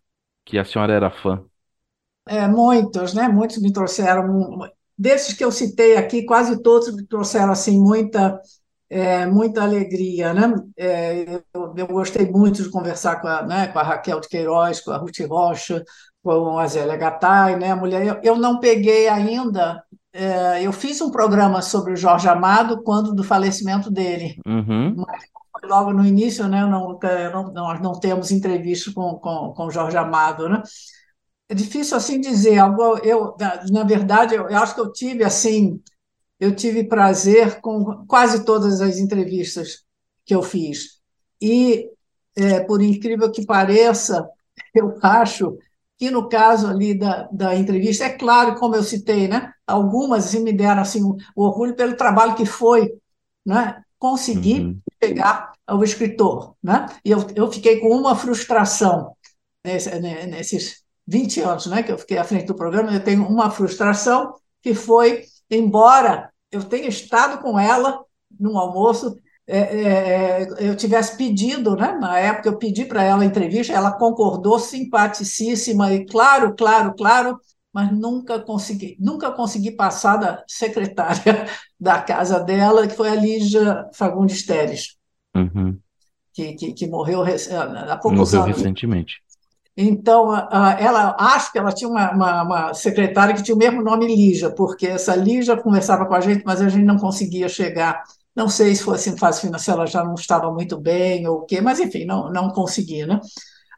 que 0.45 0.57
a 0.57 0.65
senhora 0.65 0.93
era 0.93 1.11
fã? 1.11 1.43
É, 2.27 2.47
muitos, 2.47 3.13
né? 3.13 3.27
Muitos 3.27 3.57
me 3.61 3.71
trouxeram, 3.71 4.59
desses 4.97 5.33
que 5.33 5.43
eu 5.43 5.51
citei 5.51 5.95
aqui, 5.95 6.23
quase 6.25 6.61
todos 6.61 6.93
me 6.95 7.05
trouxeram 7.05 7.51
assim 7.51 7.79
muita 7.79 8.39
é, 8.89 9.25
muita 9.25 9.63
alegria, 9.63 10.33
né? 10.33 10.53
É, 10.77 11.41
eu, 11.53 11.73
eu, 11.75 11.87
gostei 11.87 12.25
muito 12.29 12.63
de 12.63 12.69
conversar 12.69 13.21
com 13.21 13.27
a, 13.27 13.43
né, 13.43 13.67
com 13.67 13.79
a 13.79 13.83
Raquel 13.83 14.19
de 14.21 14.29
Queiroz, 14.29 14.79
com 14.79 14.91
a 14.91 14.97
Ruth 14.97 15.19
Rocha, 15.27 15.83
com 16.23 16.57
a 16.57 16.67
Zélia 16.67 16.95
Gattai, 16.95 17.57
né? 17.57 17.71
A 17.71 17.75
mulher, 17.75 18.05
eu, 18.05 18.19
eu 18.23 18.35
não 18.37 18.59
peguei 18.59 19.07
ainda 19.09 19.83
eu 20.61 20.71
fiz 20.71 21.01
um 21.01 21.11
programa 21.11 21.61
sobre 21.61 21.93
o 21.93 21.97
Jorge 21.97 22.27
Amado 22.27 22.81
quando 22.83 23.13
do 23.13 23.23
falecimento 23.23 23.91
dele. 23.91 24.39
Uhum. 24.45 24.95
Mas 24.95 25.21
logo 25.63 25.91
no 25.93 26.05
início, 26.05 26.47
né, 26.47 26.61
não, 26.61 26.97
não, 26.99 27.53
nós 27.53 27.81
não 27.81 27.93
temos 27.93 28.31
entrevista 28.31 28.91
com, 28.93 29.15
com, 29.15 29.53
com 29.55 29.69
Jorge 29.69 29.97
Amado, 29.97 30.49
né? 30.49 30.61
É 31.49 31.55
difícil 31.55 31.95
assim 31.95 32.19
dizer. 32.19 32.57
Algo, 32.57 32.97
eu, 32.99 33.35
na 33.71 33.83
verdade, 33.83 34.35
eu, 34.35 34.49
eu 34.49 34.57
acho 34.57 34.75
que 34.75 34.81
eu 34.81 34.91
tive 34.91 35.23
assim, 35.23 35.81
eu 36.39 36.55
tive 36.55 36.83
prazer 36.83 37.61
com 37.61 38.05
quase 38.05 38.43
todas 38.43 38.81
as 38.81 38.97
entrevistas 38.97 39.83
que 40.25 40.35
eu 40.35 40.43
fiz. 40.43 40.99
E, 41.41 41.89
é, 42.35 42.59
por 42.59 42.81
incrível 42.81 43.31
que 43.31 43.45
pareça, 43.45 44.27
eu 44.75 44.97
acho 45.01 45.57
que 45.97 46.11
no 46.11 46.29
caso 46.29 46.67
ali 46.67 46.97
da, 46.97 47.27
da 47.31 47.55
entrevista, 47.55 48.05
é 48.05 48.09
claro, 48.09 48.55
como 48.55 48.75
eu 48.75 48.83
citei, 48.83 49.27
né, 49.27 49.51
algumas 49.65 50.25
assim, 50.25 50.43
me 50.43 50.53
deram 50.53 50.81
assim, 50.81 51.01
o 51.03 51.43
orgulho 51.43 51.75
pelo 51.75 51.97
trabalho 51.97 52.35
que 52.35 52.45
foi 52.45 52.93
né, 53.45 53.81
conseguir 53.97 54.61
uhum. 54.61 54.79
chegar 55.03 55.51
ao 55.65 55.83
escritor. 55.83 56.55
Né? 56.61 56.85
E 57.03 57.11
eu, 57.11 57.25
eu 57.35 57.51
fiquei 57.51 57.79
com 57.79 57.89
uma 57.89 58.15
frustração 58.15 59.15
nesse, 59.65 59.89
né, 59.99 60.27
nesses 60.27 60.83
20 61.07 61.41
anos 61.41 61.65
né, 61.65 61.81
que 61.81 61.91
eu 61.91 61.97
fiquei 61.97 62.17
à 62.17 62.23
frente 62.23 62.45
do 62.45 62.55
programa, 62.55 62.93
eu 62.93 63.03
tenho 63.03 63.25
uma 63.27 63.49
frustração 63.49 64.35
que 64.61 64.75
foi, 64.75 65.23
embora 65.49 66.31
eu 66.51 66.63
tenha 66.63 66.87
estado 66.87 67.41
com 67.41 67.57
ela 67.57 68.03
num 68.39 68.57
almoço, 68.57 69.15
é, 69.47 69.59
é, 69.59 70.47
eu 70.59 70.75
tivesse 70.75 71.15
pedido, 71.15 71.75
né? 71.77 71.93
na 71.93 72.19
época 72.19 72.49
eu 72.49 72.57
pedi 72.57 72.83
para 72.83 73.01
ela 73.01 73.23
a 73.23 73.25
entrevista, 73.25 73.71
ela 73.71 73.91
concordou, 73.91 74.59
simpaticíssima, 74.59 75.93
e 75.93 76.05
claro, 76.05 76.53
claro, 76.53 76.93
claro, 76.93 77.39
mas 77.73 77.89
nunca 77.91 78.39
consegui, 78.39 78.97
nunca 78.99 79.31
consegui 79.31 79.71
passar 79.71 80.17
da 80.17 80.43
secretária 80.47 81.45
da 81.79 82.01
casa 82.01 82.41
dela, 82.41 82.85
que 82.87 82.95
foi 82.95 83.07
a 83.07 83.15
Lígia 83.15 83.87
Fagundes 83.93 84.45
Teres, 84.45 84.97
uhum. 85.33 85.79
que, 86.33 86.53
que, 86.53 86.73
que, 86.73 86.87
morreu 86.87 87.21
há 87.21 87.97
poucos 87.97 88.33
morreu 88.33 88.43
anos. 88.43 88.57
recentemente. 88.57 89.21
Então, 89.79 90.35
ela 90.79 91.15
acho 91.19 91.51
que 91.51 91.59
ela 91.59 91.71
tinha 91.71 91.87
uma, 91.87 92.11
uma, 92.11 92.43
uma, 92.43 92.73
secretária 92.73 93.35
que 93.35 93.43
tinha 93.43 93.53
o 93.53 93.59
mesmo 93.59 93.81
nome 93.83 94.07
Lígia, 94.07 94.49
porque 94.49 94.87
essa 94.87 95.15
Lígia 95.15 95.55
conversava 95.55 96.05
com 96.05 96.15
a 96.15 96.19
gente, 96.19 96.43
mas 96.43 96.59
a 96.59 96.67
gente 96.67 96.83
não 96.83 96.97
conseguia 96.97 97.47
chegar 97.47 98.03
não 98.37 98.47
sei 98.47 98.75
se 98.75 98.83
fosse 98.83 99.09
em 99.09 99.17
fase 99.17 99.41
financeira, 99.41 99.79
ela 99.79 99.87
já 99.87 100.03
não 100.03 100.13
estava 100.13 100.51
muito 100.51 100.79
bem 100.79 101.27
ou 101.27 101.39
o 101.39 101.45
quê, 101.45 101.59
mas 101.59 101.79
enfim, 101.79 102.05
não, 102.05 102.31
não 102.31 102.51
consegui, 102.51 103.03
né? 103.03 103.19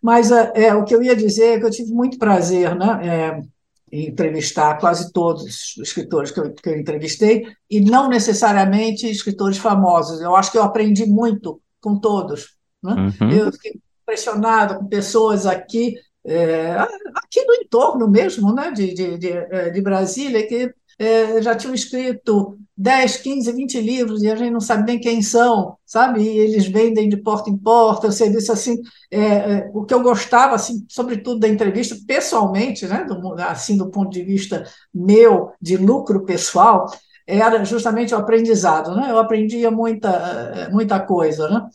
Mas 0.04 0.32
é, 0.32 0.52
é, 0.54 0.76
o 0.76 0.84
que 0.84 0.94
eu 0.94 1.02
ia 1.02 1.16
dizer 1.16 1.56
é 1.56 1.60
que 1.60 1.66
eu 1.66 1.72
tive 1.72 1.94
muito 1.94 2.20
prazer, 2.20 2.76
né? 2.76 3.00
É, 3.08 3.42
em 3.90 4.10
entrevistar 4.10 4.78
quase 4.78 5.14
todos 5.14 5.44
os 5.44 5.78
escritores 5.78 6.30
que 6.30 6.42
eu, 6.42 6.54
que 6.54 6.70
eu 6.70 6.78
entrevistei, 6.78 7.48
e 7.70 7.80
não 7.80 8.10
necessariamente 8.10 9.10
escritores 9.10 9.58
famosos. 9.58 10.20
Eu 10.20 10.36
acho 10.36 10.52
que 10.52 10.58
eu 10.58 10.64
aprendi 10.64 11.06
muito 11.06 11.62
com 11.80 11.98
todos. 11.98 12.58
Né? 12.84 13.14
Uhum. 13.22 13.32
Eu 13.32 13.52
fiquei 13.54 13.80
impressionada 14.04 14.76
com 14.76 14.86
pessoas 14.86 15.46
aqui, 15.46 15.96
é, 16.24 16.76
aqui 17.16 17.44
no 17.46 17.54
entorno 17.56 18.08
mesmo 18.10 18.54
né, 18.54 18.72
de, 18.72 18.94
de, 18.94 19.18
de, 19.18 19.72
de 19.72 19.82
Brasília, 19.82 20.46
que 20.46 20.72
é, 21.00 21.42
já 21.42 21.56
tinham 21.56 21.74
escrito 21.74 22.59
10, 22.82 23.18
15, 23.18 23.52
20 23.52 23.82
livros 23.82 24.24
e 24.24 24.32
a 24.32 24.36
gente 24.38 24.52
não 24.52 24.62
sabe 24.62 24.90
nem 24.90 24.98
quem 25.02 25.22
são, 25.22 25.78
sabe? 25.86 26.22
E 26.22 26.38
eles 26.40 26.66
vendem 26.66 27.10
de 27.10 27.18
porta 27.18 27.50
em 27.50 27.58
porta, 27.58 28.10
serviço 28.10 28.54
assim. 28.54 28.82
É, 29.12 29.20
é, 29.20 29.72
o 29.74 29.84
que 29.84 29.94
eu 29.94 30.02
gostava, 30.02 30.56
assim, 30.56 30.86
sobretudo 30.88 31.42
da 31.42 31.50
entrevista, 31.50 31.98
pessoalmente, 32.08 32.88
né, 32.88 33.04
do, 33.04 33.34
assim, 33.34 33.76
do 33.76 33.92
ponto 33.92 34.10
de 34.10 34.24
vista 34.24 34.66
meu, 34.94 35.52
de 35.62 35.76
lucro 35.76 36.24
pessoal, 36.24 36.86
era 37.28 37.66
justamente 37.66 38.16
o 38.16 38.18
aprendizado, 38.18 38.96
né? 38.96 39.12
Eu 39.12 39.20
aprendia 39.20 39.70
muita, 39.70 40.70
muita 40.72 41.02
coisa, 41.02 41.50
né? 41.50 41.68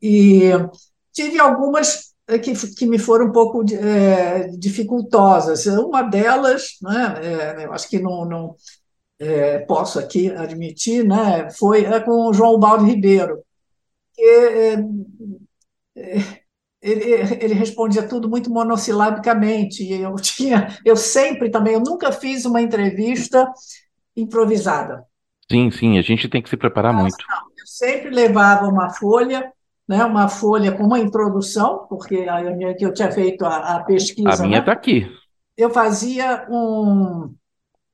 E 0.00 0.52
tive 1.12 1.38
algumas 1.38 2.14
que, 2.42 2.54
que 2.74 2.86
me 2.86 2.98
foram 2.98 3.26
um 3.26 3.32
pouco 3.32 3.62
é, 3.74 4.48
dificultosas. 4.58 5.66
Uma 5.66 6.02
delas, 6.02 6.78
né, 6.80 7.14
é, 7.22 7.64
eu 7.66 7.74
acho 7.74 7.88
que 7.90 7.98
não, 7.98 8.24
não 8.24 8.56
é, 9.18 9.58
posso 9.60 9.98
aqui 9.98 10.30
admitir, 10.30 11.04
né, 11.04 11.50
foi 11.50 11.84
é 11.84 12.00
com 12.00 12.28
o 12.28 12.32
João 12.32 12.58
Baldo 12.58 12.84
Ribeiro, 12.84 13.42
que 14.14 14.22
é, 14.22 14.74
é, 15.96 16.22
ele, 16.82 17.04
ele, 17.40 17.54
respondia 17.54 18.06
tudo 18.06 18.28
muito 18.28 18.50
monossilabicamente, 18.50 19.82
e 19.82 20.00
eu 20.00 20.14
tinha, 20.20 20.76
eu 20.84 20.96
sempre 20.96 21.50
também, 21.50 21.74
eu 21.74 21.80
nunca 21.80 22.12
fiz 22.12 22.44
uma 22.44 22.60
entrevista 22.60 23.50
improvisada. 24.16 25.04
Sim, 25.50 25.70
sim, 25.70 25.98
a 25.98 26.02
gente 26.02 26.28
tem 26.28 26.42
que 26.42 26.48
se 26.48 26.56
preparar 26.56 26.92
Mas, 26.92 27.02
muito. 27.02 27.24
Não, 27.28 27.46
eu 27.58 27.66
sempre 27.66 28.10
levava 28.10 28.66
uma 28.66 28.90
folha 28.90 29.52
né, 29.88 30.04
uma 30.04 30.28
folha 30.28 30.72
com 30.72 30.84
uma 30.84 30.98
introdução, 30.98 31.86
porque 31.88 32.26
a 32.28 32.42
minha 32.50 32.74
que 32.74 32.84
eu 32.84 32.92
tinha 32.92 33.10
feito 33.12 33.44
a, 33.44 33.76
a 33.76 33.84
pesquisa. 33.84 34.42
A 34.42 34.46
minha 34.46 34.58
está 34.58 34.58
né? 34.58 34.64
Tá 34.64 34.72
aqui. 34.72 35.06
Eu 35.56 35.70
fazia 35.70 36.44
um 36.50 37.34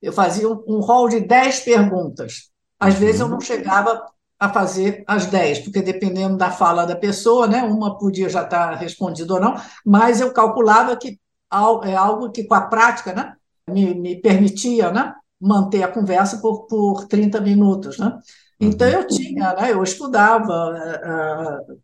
eu 0.02 0.12
fazia 0.12 0.48
um, 0.48 0.80
rol 0.80 1.08
de 1.08 1.20
10 1.20 1.60
perguntas. 1.60 2.50
Às 2.78 2.94
vezes 2.94 3.20
eu 3.20 3.28
não 3.28 3.36
uhum. 3.36 3.40
chegava 3.40 4.04
a 4.38 4.48
fazer 4.52 5.04
as 5.06 5.26
10, 5.26 5.60
porque 5.60 5.80
dependendo 5.80 6.36
da 6.36 6.50
fala 6.50 6.84
da 6.84 6.96
pessoa, 6.96 7.46
né, 7.46 7.62
uma 7.62 7.96
podia 7.96 8.28
já 8.28 8.42
estar 8.42 8.74
respondida 8.74 9.34
ou 9.34 9.40
não, 9.40 9.54
mas 9.86 10.20
eu 10.20 10.32
calculava 10.32 10.96
que 10.96 11.20
é 11.84 11.94
algo 11.94 12.32
que 12.32 12.42
com 12.42 12.54
a 12.54 12.62
prática, 12.62 13.12
né, 13.12 13.34
me, 13.70 13.94
me 13.94 14.20
permitia, 14.20 14.90
né, 14.90 15.14
manter 15.40 15.84
a 15.84 15.88
conversa 15.88 16.38
por, 16.38 16.66
por 16.66 17.06
30 17.06 17.40
minutos, 17.40 17.98
né? 17.98 18.18
Então 18.58 18.88
uhum. 18.88 18.94
eu 18.94 19.06
tinha, 19.06 19.54
né, 19.54 19.72
eu 19.72 19.82
estudava, 19.82 20.72
uh, 20.72 21.78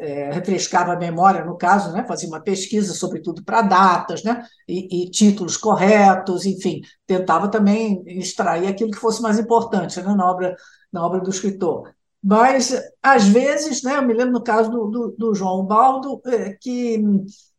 é, 0.00 0.30
refrescava 0.32 0.92
a 0.92 0.98
memória, 0.98 1.44
no 1.44 1.56
caso, 1.56 1.92
né, 1.92 2.04
fazia 2.06 2.28
uma 2.28 2.40
pesquisa, 2.40 2.94
sobretudo 2.94 3.42
para 3.44 3.62
datas, 3.62 4.22
né, 4.22 4.44
e, 4.66 5.04
e, 5.04 5.10
títulos 5.10 5.56
corretos, 5.56 6.46
enfim, 6.46 6.80
tentava 7.06 7.48
também 7.48 8.02
extrair 8.06 8.66
aquilo 8.66 8.90
que 8.90 8.98
fosse 8.98 9.20
mais 9.20 9.38
importante 9.38 10.00
né, 10.00 10.14
na, 10.14 10.30
obra, 10.30 10.56
na 10.92 11.04
obra 11.04 11.20
do 11.20 11.30
escritor. 11.30 11.92
Mas, 12.22 12.74
às 13.02 13.26
vezes, 13.28 13.82
né, 13.82 13.96
eu 13.96 14.02
me 14.02 14.14
lembro 14.14 14.32
no 14.32 14.42
caso 14.42 14.70
do, 14.70 14.86
do, 14.86 15.14
do 15.16 15.34
João 15.34 15.64
Baldo, 15.64 16.20
é, 16.26 16.56
que 16.60 17.02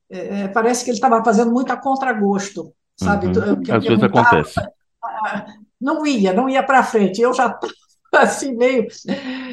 é, 0.09 0.47
parece 0.47 0.83
que 0.83 0.91
ele 0.91 0.97
estava 0.97 1.23
fazendo 1.23 1.51
muito 1.51 1.71
a 1.71 1.77
contragosto, 1.77 2.73
sabe? 2.97 3.27
Uhum. 3.27 3.61
Às 3.71 3.83
vezes 3.83 4.03
acontece. 4.03 4.59
Não 5.79 6.05
ia, 6.05 6.33
não 6.33 6.49
ia 6.49 6.61
para 6.61 6.83
frente. 6.83 7.21
Eu 7.21 7.33
já 7.33 7.57
assim, 8.23 8.55
meio, 8.55 8.87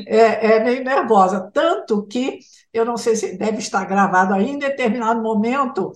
é, 0.07 0.57
é, 0.57 0.65
meio 0.65 0.85
nervosa. 0.85 1.51
Tanto 1.53 2.07
que, 2.07 2.41
eu 2.73 2.85
não 2.85 2.97
sei 2.97 3.17
se 3.17 3.37
deve 3.37 3.59
estar 3.59 3.85
gravado 3.85 4.35
aí, 4.35 4.51
em 4.51 4.59
determinado 4.59 5.23
momento, 5.23 5.93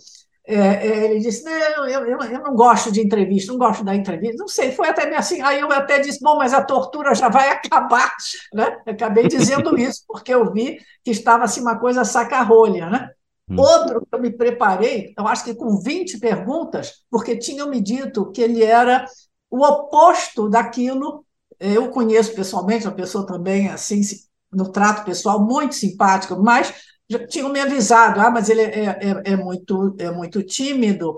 é, 0.47 0.57
é, 0.57 1.05
ele 1.05 1.21
disse: 1.21 1.45
Não, 1.45 1.87
eu, 1.87 2.07
eu, 2.07 2.19
eu, 2.19 2.43
não 2.43 2.55
gosto 2.55 2.91
de 2.91 3.01
entrevista, 3.01 3.53
não 3.53 3.59
gosto 3.59 3.85
da 3.85 3.95
entrevista. 3.95 4.37
Não 4.39 4.49
sei, 4.49 4.73
foi 4.73 4.89
até 4.89 5.15
assim. 5.17 5.41
Aí 5.43 5.61
eu 5.61 5.71
até 5.71 6.01
disse: 6.01 6.21
Bom, 6.21 6.37
mas 6.37 6.53
a 6.53 6.63
tortura 6.63 7.15
já 7.15 7.29
vai 7.29 7.51
acabar. 7.53 8.13
Né? 8.53 8.79
Acabei 8.87 9.29
dizendo 9.29 9.77
isso, 9.79 10.03
porque 10.09 10.35
eu 10.35 10.53
vi 10.53 10.79
que 11.05 11.11
estava 11.13 11.45
assim, 11.45 11.61
uma 11.61 11.79
coisa 11.79 12.05
saca-rolha. 12.05 12.91
Né? 12.91 13.11
Hum. 13.49 13.61
Outro 13.61 14.01
que 14.01 14.15
eu 14.15 14.21
me 14.21 14.31
preparei, 14.31 15.15
eu 15.17 15.27
acho 15.29 15.45
que 15.45 15.55
com 15.55 15.79
20 15.79 16.19
perguntas, 16.19 17.05
porque 17.11 17.37
tinham 17.37 17.69
me 17.69 17.81
dito 17.81 18.33
que 18.33 18.43
ele 18.43 18.65
era 18.65 19.05
o 19.49 19.65
oposto 19.65 20.49
daquilo 20.49 21.25
eu 21.61 21.91
conheço 21.91 22.35
pessoalmente 22.35 22.87
uma 22.87 22.95
pessoa 22.95 23.27
também, 23.27 23.69
assim, 23.69 24.01
no 24.53 24.73
trato 24.73 25.05
pessoal, 25.05 25.45
muito 25.45 25.75
simpática, 25.75 26.35
mas 26.35 26.73
já 27.09 27.27
tinham 27.27 27.53
me 27.53 27.61
avisado, 27.61 28.21
ah, 28.21 28.31
mas 28.31 28.49
ele 28.49 28.63
é, 28.63 28.99
é, 29.01 29.33
é, 29.33 29.37
muito, 29.37 29.95
é 29.99 30.11
muito 30.11 30.43
tímido 30.43 31.17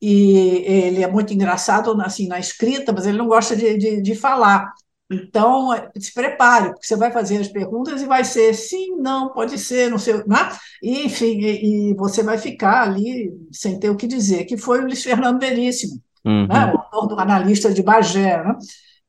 e 0.00 0.64
ele 0.64 1.02
é 1.02 1.06
muito 1.06 1.32
engraçado 1.34 1.92
assim, 2.00 2.26
na 2.26 2.38
escrita, 2.38 2.92
mas 2.92 3.06
ele 3.06 3.18
não 3.18 3.26
gosta 3.26 3.54
de, 3.54 3.76
de, 3.76 4.02
de 4.02 4.14
falar. 4.14 4.72
Então, 5.10 5.68
se 5.98 6.14
prepare, 6.14 6.70
porque 6.70 6.86
você 6.86 6.96
vai 6.96 7.12
fazer 7.12 7.36
as 7.38 7.48
perguntas 7.48 8.00
e 8.00 8.06
vai 8.06 8.24
ser 8.24 8.54
sim, 8.54 8.96
não, 8.96 9.30
pode 9.32 9.58
ser, 9.58 9.90
não 9.90 9.98
sei, 9.98 10.14
né? 10.26 10.48
E, 10.82 11.04
enfim, 11.04 11.38
e, 11.38 11.90
e 11.90 11.94
você 11.94 12.22
vai 12.22 12.38
ficar 12.38 12.82
ali 12.82 13.30
sem 13.52 13.78
ter 13.78 13.90
o 13.90 13.96
que 13.96 14.06
dizer, 14.06 14.44
que 14.44 14.56
foi 14.56 14.80
o 14.80 14.86
Luiz 14.86 15.02
Fernando 15.02 15.38
Veríssimo, 15.38 16.00
uhum. 16.24 16.46
né? 16.46 16.72
o 16.72 16.78
autor 16.78 17.06
do 17.08 17.20
analista 17.20 17.72
de 17.72 17.82
Bagé, 17.82 18.42
né? 18.42 18.56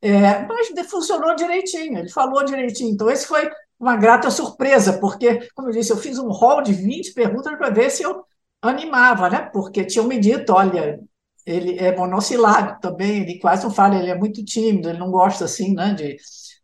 É, 0.06 0.46
mas 0.46 0.68
funcionou 0.90 1.34
direitinho, 1.34 1.98
ele 1.98 2.10
falou 2.10 2.44
direitinho. 2.44 2.92
Então, 2.92 3.10
esse 3.10 3.26
foi 3.26 3.50
uma 3.80 3.96
grata 3.96 4.30
surpresa, 4.30 5.00
porque, 5.00 5.48
como 5.56 5.70
eu 5.70 5.72
disse, 5.72 5.92
eu 5.94 5.98
fiz 5.98 6.20
um 6.20 6.28
rol 6.30 6.62
de 6.62 6.74
20 6.74 7.14
perguntas 7.14 7.58
para 7.58 7.70
ver 7.70 7.90
se 7.90 8.04
eu 8.04 8.22
animava, 8.62 9.30
né? 9.30 9.50
Porque 9.54 9.86
tinham 9.86 10.06
me 10.06 10.20
dito, 10.20 10.52
olha, 10.52 11.00
ele 11.46 11.78
é 11.80 11.96
monossilábico 11.96 12.82
também, 12.82 13.22
ele 13.22 13.40
quase 13.40 13.64
não 13.64 13.72
fala, 13.72 13.96
ele 13.96 14.10
é 14.10 14.16
muito 14.18 14.44
tímido, 14.44 14.90
ele 14.90 15.00
não 15.00 15.10
gosta 15.10 15.46
assim, 15.46 15.74
né, 15.74 15.94
de, 15.94 16.18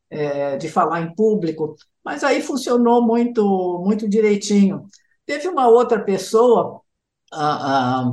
é, 0.09 0.57
de 0.57 0.67
falar 0.69 1.01
em 1.01 1.15
público. 1.15 1.75
Mas 2.03 2.25
aí 2.25 2.41
funcionou 2.41 3.01
muito, 3.01 3.81
muito 3.85 4.07
direitinho. 4.09 4.85
Teve 5.25 5.47
uma 5.47 5.69
outra 5.69 6.03
pessoa, 6.03 6.81
a, 7.31 8.03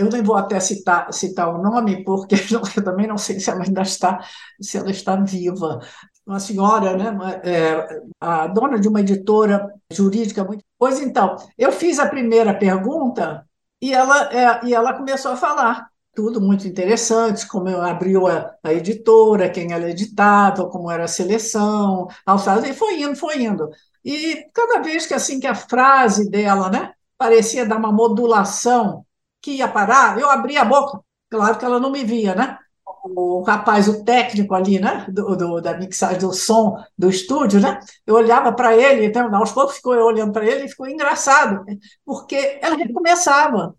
eu 0.00 0.08
nem 0.08 0.22
vou 0.22 0.36
até 0.36 0.58
citar, 0.58 1.12
citar 1.12 1.48
o 1.54 1.62
nome, 1.62 2.02
porque 2.04 2.34
eu 2.50 2.84
também 2.84 3.06
não 3.06 3.18
sei 3.18 3.38
se 3.38 3.50
ela 3.50 3.62
ainda 3.62 3.82
está, 3.82 4.20
se 4.60 4.78
ela 4.78 4.90
está 4.90 5.16
viva. 5.16 5.80
Uma 6.26 6.40
senhora, 6.40 6.96
né, 6.96 7.40
é, 7.44 8.02
a 8.20 8.46
dona 8.46 8.78
de 8.78 8.88
uma 8.88 9.00
editora 9.00 9.72
jurídica 9.92 10.44
muito. 10.44 10.64
Pois 10.78 11.00
então, 11.00 11.36
eu 11.58 11.72
fiz 11.72 11.98
a 11.98 12.08
primeira 12.08 12.54
pergunta 12.54 13.46
e 13.80 13.92
ela, 13.92 14.32
é, 14.32 14.66
e 14.66 14.74
ela 14.74 14.94
começou 14.94 15.32
a 15.32 15.36
falar 15.36 15.90
tudo 16.14 16.40
muito 16.40 16.66
interessante, 16.66 17.46
como 17.46 17.68
abriu 17.68 18.26
a, 18.26 18.54
a, 18.62 18.74
editora, 18.74 19.48
quem 19.48 19.72
ela 19.72 19.88
editava, 19.90 20.68
como 20.68 20.90
era 20.90 21.04
a 21.04 21.08
seleção, 21.08 22.08
alçada, 22.26 22.68
e 22.68 22.74
foi 22.74 23.00
indo, 23.00 23.16
foi 23.16 23.42
indo. 23.42 23.70
E 24.04 24.44
cada 24.52 24.80
vez 24.80 25.06
que 25.06 25.14
assim 25.14 25.38
que 25.40 25.46
a 25.46 25.54
frase 25.54 26.28
dela, 26.28 26.68
né, 26.70 26.92
parecia 27.16 27.66
dar 27.66 27.76
uma 27.76 27.92
modulação 27.92 29.04
que 29.40 29.52
ia 29.52 29.68
parar, 29.68 30.18
eu 30.18 30.30
abri 30.30 30.56
a 30.56 30.64
boca. 30.64 31.00
Claro 31.30 31.58
que 31.58 31.64
ela 31.64 31.80
não 31.80 31.90
me 31.90 32.04
via, 32.04 32.34
né? 32.34 32.58
O 33.04 33.42
rapaz, 33.42 33.88
o 33.88 34.04
técnico 34.04 34.54
ali, 34.54 34.78
né? 34.78 35.06
Do, 35.08 35.36
do 35.36 35.60
da 35.60 35.76
mixagem 35.78 36.18
do 36.18 36.32
som 36.32 36.76
do 36.98 37.08
estúdio, 37.08 37.60
né? 37.60 37.78
Eu 38.06 38.16
olhava 38.16 38.52
para 38.52 38.76
ele, 38.76 39.06
então, 39.06 39.34
aos 39.34 39.52
poucos 39.52 39.76
ficou 39.76 39.94
eu 39.94 40.04
olhando 40.04 40.32
para 40.32 40.44
ele 40.44 40.64
e 40.64 40.68
ficou 40.68 40.88
engraçado, 40.88 41.64
porque 42.04 42.58
ela 42.60 42.76
recomeçava. 42.76 43.74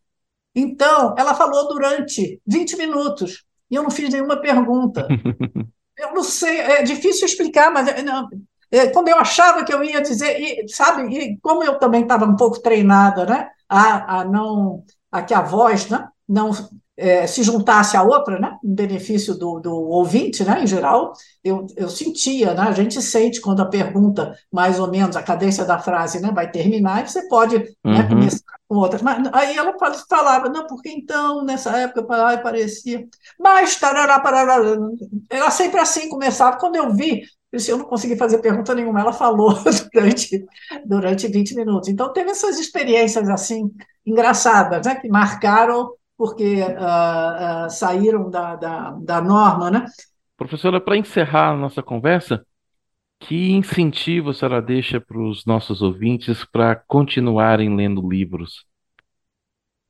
Então, 0.56 1.16
ela 1.18 1.34
falou 1.34 1.68
durante 1.68 2.42
20 2.46 2.78
minutos 2.78 3.46
e 3.70 3.76
eu 3.76 3.84
não 3.84 3.92
fiz 3.92 4.10
nenhuma 4.10 4.38
pergunta. 4.38 5.08
Eu 5.98 6.16
não 6.16 6.24
sei, 6.24 6.60
é 6.62 6.82
difícil 6.82 7.28
explicar, 7.28 7.70
mas 7.70 7.88
é, 7.88 8.02
não, 8.02 8.28
é, 8.72 8.88
quando 8.88 9.10
eu 9.10 9.18
achava 9.18 9.64
que 9.64 9.72
eu 9.74 9.84
ia 9.84 10.02
dizer, 10.02 10.40
e, 10.40 10.68
sabe, 10.68 11.04
e 11.16 11.38
como 11.42 11.64
eu 11.64 11.78
também 11.78 12.02
estava 12.02 12.26
um 12.26 12.36
pouco 12.36 12.60
treinada, 12.60 13.26
né, 13.26 13.50
a, 13.70 14.22
a 14.22 14.26
não 14.26 14.84
a 15.12 15.22
que 15.22 15.34
a 15.34 15.42
voz 15.42 15.90
né, 15.90 16.08
não 16.28 16.52
é, 17.02 17.26
se 17.26 17.42
juntasse 17.42 17.98
à 17.98 18.04
outra, 18.04 18.40
né, 18.40 18.58
em 18.64 18.76
benefício 18.76 19.34
do, 19.34 19.60
do 19.60 19.74
ouvinte, 19.74 20.44
né, 20.44 20.64
em 20.64 20.68
geral, 20.68 21.14
eu, 21.44 21.66
eu 21.76 21.90
sentia, 21.90 22.54
né, 22.54 22.62
a 22.62 22.72
gente 22.72 23.02
sente 23.02 23.42
quando 23.42 23.62
a 23.62 23.66
pergunta, 23.66 24.36
mais 24.52 24.80
ou 24.80 24.88
menos, 24.88 25.16
a 25.16 25.24
cadência 25.24 25.66
da 25.66 25.80
frase 25.80 26.22
né, 26.22 26.32
vai 26.32 26.52
terminar, 26.52 27.04
e 27.04 27.10
você 27.10 27.28
pode 27.28 27.58
né, 27.58 27.66
uhum. 27.84 27.94
né, 27.94 28.08
começar 28.08 28.44
com 28.68 28.76
outras. 28.76 29.02
Mas 29.02 29.28
aí 29.34 29.58
ela 29.58 29.74
falava, 30.08 30.48
não, 30.50 30.68
porque 30.68 30.90
então, 30.90 31.44
nessa 31.44 31.72
época, 31.78 32.04
parecia, 32.04 33.08
mas, 33.40 33.76
tarará, 33.78 34.20
parará, 34.20 34.62
ela 35.30 35.50
sempre 35.50 35.80
assim 35.80 36.08
começava, 36.08 36.58
quando 36.58 36.76
eu 36.76 36.94
vi, 36.94 37.24
eu 37.52 37.78
não 37.78 37.86
consegui 37.86 38.16
fazer 38.16 38.40
pergunta 38.40 38.74
nenhuma, 38.74 39.02
ela 39.02 39.14
falou 39.14 39.54
durante, 39.94 40.46
durante 40.86 41.28
20 41.28 41.56
minutos. 41.56 41.90
Então, 41.90 42.12
teve 42.14 42.32
essas 42.32 42.60
experiências 42.60 43.28
assim 43.30 43.70
engraçadas, 44.06 44.86
né, 44.86 44.96
que 44.96 45.10
marcaram 45.10 45.92
porque 46.18 46.62
uh, 46.62 47.66
uh, 47.66 47.70
saíram 47.70 48.30
da, 48.30 48.56
da, 48.56 48.92
da 48.92 49.22
norma, 49.22 49.72
né? 49.72 49.86
Professora, 50.38 50.80
para 50.80 50.96
encerrar 50.96 51.50
a 51.50 51.58
nossa 51.58 51.82
conversa, 51.82 52.46
que 53.20 53.52
incentivo 53.52 54.30
a 54.30 54.34
senhora 54.34 54.62
deixa 54.62 55.02
para 55.02 55.20
os 55.20 55.46
nossos 55.46 55.82
ouvintes 55.82 56.46
para 56.46 56.76
continuarem 56.76 57.76
lendo 57.76 58.08
livros? 58.08 58.66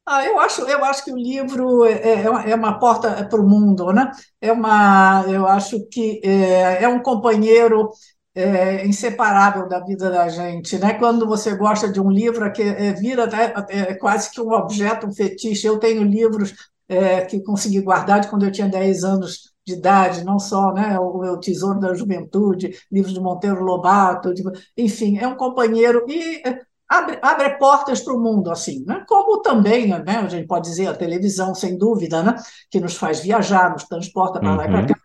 Ah, 0.06 0.26
eu 0.26 0.40
acho, 0.40 0.62
eu 0.64 0.84
acho 0.84 1.06
que 1.06 1.12
o 1.12 1.16
livro 1.18 1.86
é, 1.86 1.92
é, 1.94 2.52
é 2.52 2.56
uma 2.56 2.80
porta 2.80 3.24
para 3.28 3.40
o 3.40 3.48
mundo, 3.48 3.94
né? 3.94 4.12
É 4.42 4.52
uma, 4.52 5.24
eu 5.28 5.48
acho 5.48 5.86
que 5.88 6.20
é, 6.24 6.84
é 6.84 6.88
um 6.88 7.02
companheiro 7.02 7.90
é, 8.34 8.86
inseparável 8.86 9.68
da 9.70 9.80
vida 9.80 10.10
da 10.10 10.28
gente, 10.28 10.78
né? 10.80 10.96
Quando 10.96 11.28
você 11.28 11.56
gosta 11.56 11.88
de 11.90 12.00
um 12.02 12.10
livro, 12.12 12.44
é 12.46 12.50
que 12.50 12.62
é, 12.64 12.94
vira 12.94 13.28
né, 13.28 13.54
é, 13.70 13.94
quase 13.96 14.32
que 14.32 14.42
um 14.42 14.52
objeto, 14.52 15.08
um 15.08 15.14
fetiche. 15.14 15.68
Eu 15.68 15.80
tenho 15.80 16.04
livros 16.04 16.54
é, 16.90 17.22
que 17.26 17.42
consegui 17.44 17.80
guardar 17.82 18.22
de 18.22 18.28
quando 18.30 18.44
eu 18.44 18.52
tinha 18.52 18.68
10 18.68 19.04
anos 19.04 19.52
de 19.66 19.74
idade, 19.76 20.24
não 20.24 20.40
só 20.40 20.74
né, 20.74 21.00
o 21.00 21.38
Tesouro 21.38 21.80
da 21.80 21.94
Juventude, 21.94 22.72
livros 22.92 23.14
de 23.14 23.20
Monteiro 23.20 23.64
Lobato, 23.64 24.34
de, 24.34 24.44
enfim, 24.76 25.20
é 25.20 25.28
um 25.28 25.36
companheiro 25.38 26.04
e 26.10 26.42
é, 26.48 26.60
abre, 26.92 27.20
abre 27.22 27.58
portas 27.58 28.02
para 28.02 28.14
o 28.14 28.20
mundo, 28.20 28.52
assim, 28.52 28.84
né? 28.86 29.06
como 29.08 29.42
também, 29.42 29.88
né, 29.88 30.18
a 30.18 30.28
gente 30.28 30.46
pode 30.46 30.70
dizer, 30.70 30.88
a 30.88 30.94
televisão, 30.94 31.56
sem 31.56 31.78
dúvida, 31.78 32.22
né, 32.22 32.36
que 32.70 32.82
nos 32.82 32.98
faz 32.98 33.22
viajar, 33.22 33.72
nos 33.72 33.86
transporta 33.86 34.42
para 34.42 34.56
lá 34.56 34.66
e 34.66 34.68
para 34.68 34.82
uhum. 34.82 34.88
cá. 34.88 34.96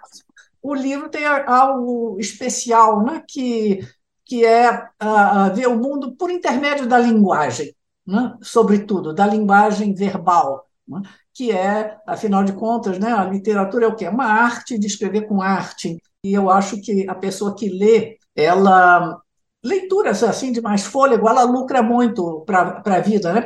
O 0.60 0.74
livro 0.74 1.08
tem 1.08 1.24
algo 1.24 2.16
especial, 2.18 3.04
né, 3.04 3.22
que, 3.28 3.86
que 4.24 4.44
é 4.44 4.72
uh, 5.00 5.54
ver 5.54 5.68
o 5.68 5.78
mundo 5.78 6.16
por 6.16 6.28
intermédio 6.28 6.88
da 6.88 6.98
linguagem, 6.98 7.72
né, 8.04 8.36
sobretudo, 8.42 9.14
da 9.14 9.24
linguagem 9.24 9.94
verbal. 9.94 10.66
Né, 10.88 11.02
que 11.32 11.52
é, 11.52 11.96
afinal 12.06 12.42
de 12.42 12.52
contas, 12.52 12.98
né, 12.98 13.12
a 13.12 13.24
literatura 13.24 13.84
é 13.84 13.88
o 13.88 13.94
quê? 13.94 14.06
É 14.06 14.10
uma 14.10 14.26
arte 14.26 14.78
de 14.78 14.86
escrever 14.86 15.28
com 15.28 15.42
arte. 15.42 16.00
E 16.24 16.32
eu 16.32 16.50
acho 16.50 16.80
que 16.80 17.08
a 17.08 17.14
pessoa 17.14 17.54
que 17.54 17.68
lê, 17.68 18.16
ela 18.34 19.20
leituras 19.66 20.22
assim 20.22 20.52
de 20.52 20.60
mais 20.60 20.86
fôlego, 20.86 21.28
ela 21.28 21.44
lucra 21.44 21.82
muito 21.82 22.42
para 22.46 22.82
a 22.84 23.00
vida, 23.00 23.32
né? 23.32 23.44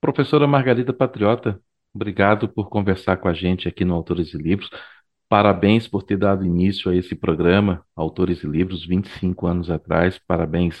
Professora 0.00 0.46
Margarida 0.46 0.92
Patriota, 0.92 1.60
obrigado 1.94 2.48
por 2.48 2.68
conversar 2.68 3.18
com 3.18 3.28
a 3.28 3.34
gente 3.34 3.68
aqui 3.68 3.84
no 3.84 3.94
Autores 3.94 4.34
e 4.34 4.38
Livros. 4.38 4.70
Parabéns 5.28 5.86
por 5.86 6.02
ter 6.02 6.16
dado 6.16 6.44
início 6.44 6.90
a 6.90 6.96
esse 6.96 7.14
programa, 7.14 7.84
Autores 7.94 8.42
e 8.42 8.48
Livros, 8.48 8.84
25 8.84 9.46
anos 9.46 9.70
atrás. 9.70 10.18
Parabéns 10.18 10.76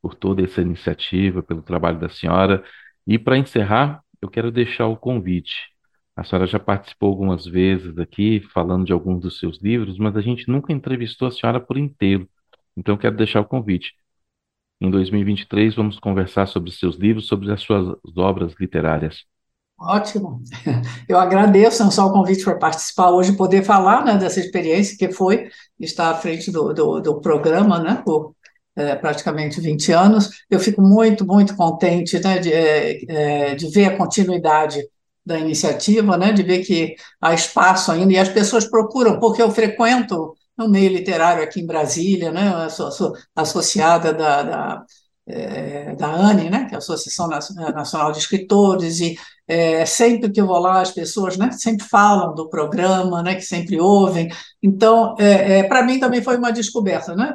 por 0.00 0.14
toda 0.14 0.42
essa 0.42 0.62
iniciativa, 0.62 1.42
pelo 1.42 1.62
trabalho 1.62 1.98
da 2.00 2.08
senhora. 2.08 2.64
E 3.06 3.18
para 3.18 3.36
encerrar, 3.36 4.02
eu 4.22 4.30
quero 4.30 4.50
deixar 4.50 4.86
o 4.86 4.96
convite. 4.96 5.68
A 6.16 6.24
senhora 6.24 6.46
já 6.46 6.58
participou 6.58 7.10
algumas 7.10 7.44
vezes 7.46 7.98
aqui 7.98 8.40
falando 8.54 8.86
de 8.86 8.92
alguns 8.92 9.20
dos 9.20 9.38
seus 9.38 9.58
livros, 9.60 9.98
mas 9.98 10.16
a 10.16 10.20
gente 10.20 10.48
nunca 10.48 10.72
entrevistou 10.72 11.28
a 11.28 11.30
senhora 11.30 11.60
por 11.60 11.76
inteiro. 11.76 12.28
Então, 12.76 12.94
eu 12.94 12.98
quero 12.98 13.16
deixar 13.16 13.40
o 13.40 13.44
convite. 13.44 13.94
Em 14.80 14.90
2023, 14.90 15.74
vamos 15.74 15.98
conversar 15.98 16.46
sobre 16.46 16.70
seus 16.70 16.96
livros, 16.96 17.26
sobre 17.26 17.52
as 17.52 17.60
suas 17.60 17.94
obras 18.16 18.54
literárias. 18.58 19.24
Ótimo. 19.78 20.42
Eu 21.08 21.18
agradeço 21.18 21.82
não 21.82 21.90
só 21.90 22.06
o 22.06 22.12
convite 22.12 22.44
para 22.44 22.56
participar 22.56 23.10
hoje, 23.10 23.36
poder 23.36 23.62
falar 23.62 24.04
né, 24.04 24.16
dessa 24.16 24.40
experiência 24.40 24.96
que 24.96 25.12
foi 25.12 25.48
estar 25.78 26.10
à 26.10 26.14
frente 26.14 26.50
do, 26.50 26.72
do, 26.72 27.00
do 27.00 27.20
programa 27.20 27.78
né, 27.78 28.02
por 28.04 28.34
é, 28.76 28.94
praticamente 28.94 29.60
20 29.60 29.92
anos. 29.92 30.30
Eu 30.50 30.60
fico 30.60 30.80
muito, 30.82 31.26
muito 31.26 31.56
contente 31.56 32.18
né, 32.18 32.38
de, 32.38 32.52
é, 32.52 33.04
é, 33.50 33.54
de 33.54 33.70
ver 33.70 33.86
a 33.86 33.96
continuidade 33.96 34.80
da 35.24 35.38
iniciativa, 35.38 36.16
né, 36.16 36.32
de 36.32 36.42
ver 36.42 36.60
que 36.64 36.94
há 37.20 37.34
espaço 37.34 37.92
ainda, 37.92 38.12
e 38.12 38.18
as 38.18 38.28
pessoas 38.28 38.68
procuram, 38.68 39.18
porque 39.20 39.42
eu 39.42 39.50
frequento 39.50 40.34
no 40.60 40.68
meio 40.68 40.92
literário 40.92 41.42
aqui 41.42 41.60
em 41.60 41.66
Brasília, 41.66 42.30
né? 42.30 42.52
Associada 43.34 44.12
da, 44.12 44.42
da, 44.42 44.84
é, 45.26 45.94
da 45.94 46.06
ANE, 46.06 46.50
né? 46.50 46.66
que 46.66 46.74
é 46.74 46.76
a 46.76 46.78
Associação 46.78 47.28
Nacional 47.28 48.12
de 48.12 48.18
Escritores, 48.18 49.00
e 49.00 49.16
é, 49.48 49.86
sempre 49.86 50.30
que 50.30 50.40
eu 50.40 50.46
vou 50.46 50.58
lá, 50.58 50.80
as 50.82 50.90
pessoas 50.90 51.36
né, 51.36 51.50
sempre 51.52 51.86
falam 51.86 52.34
do 52.34 52.48
programa, 52.48 53.22
né, 53.22 53.34
que 53.34 53.42
sempre 53.42 53.80
ouvem. 53.80 54.28
Então, 54.62 55.16
é, 55.18 55.60
é 55.60 55.62
para 55.64 55.82
mim 55.82 55.98
também 55.98 56.22
foi 56.22 56.36
uma 56.36 56.52
descoberta, 56.52 57.16
né? 57.16 57.34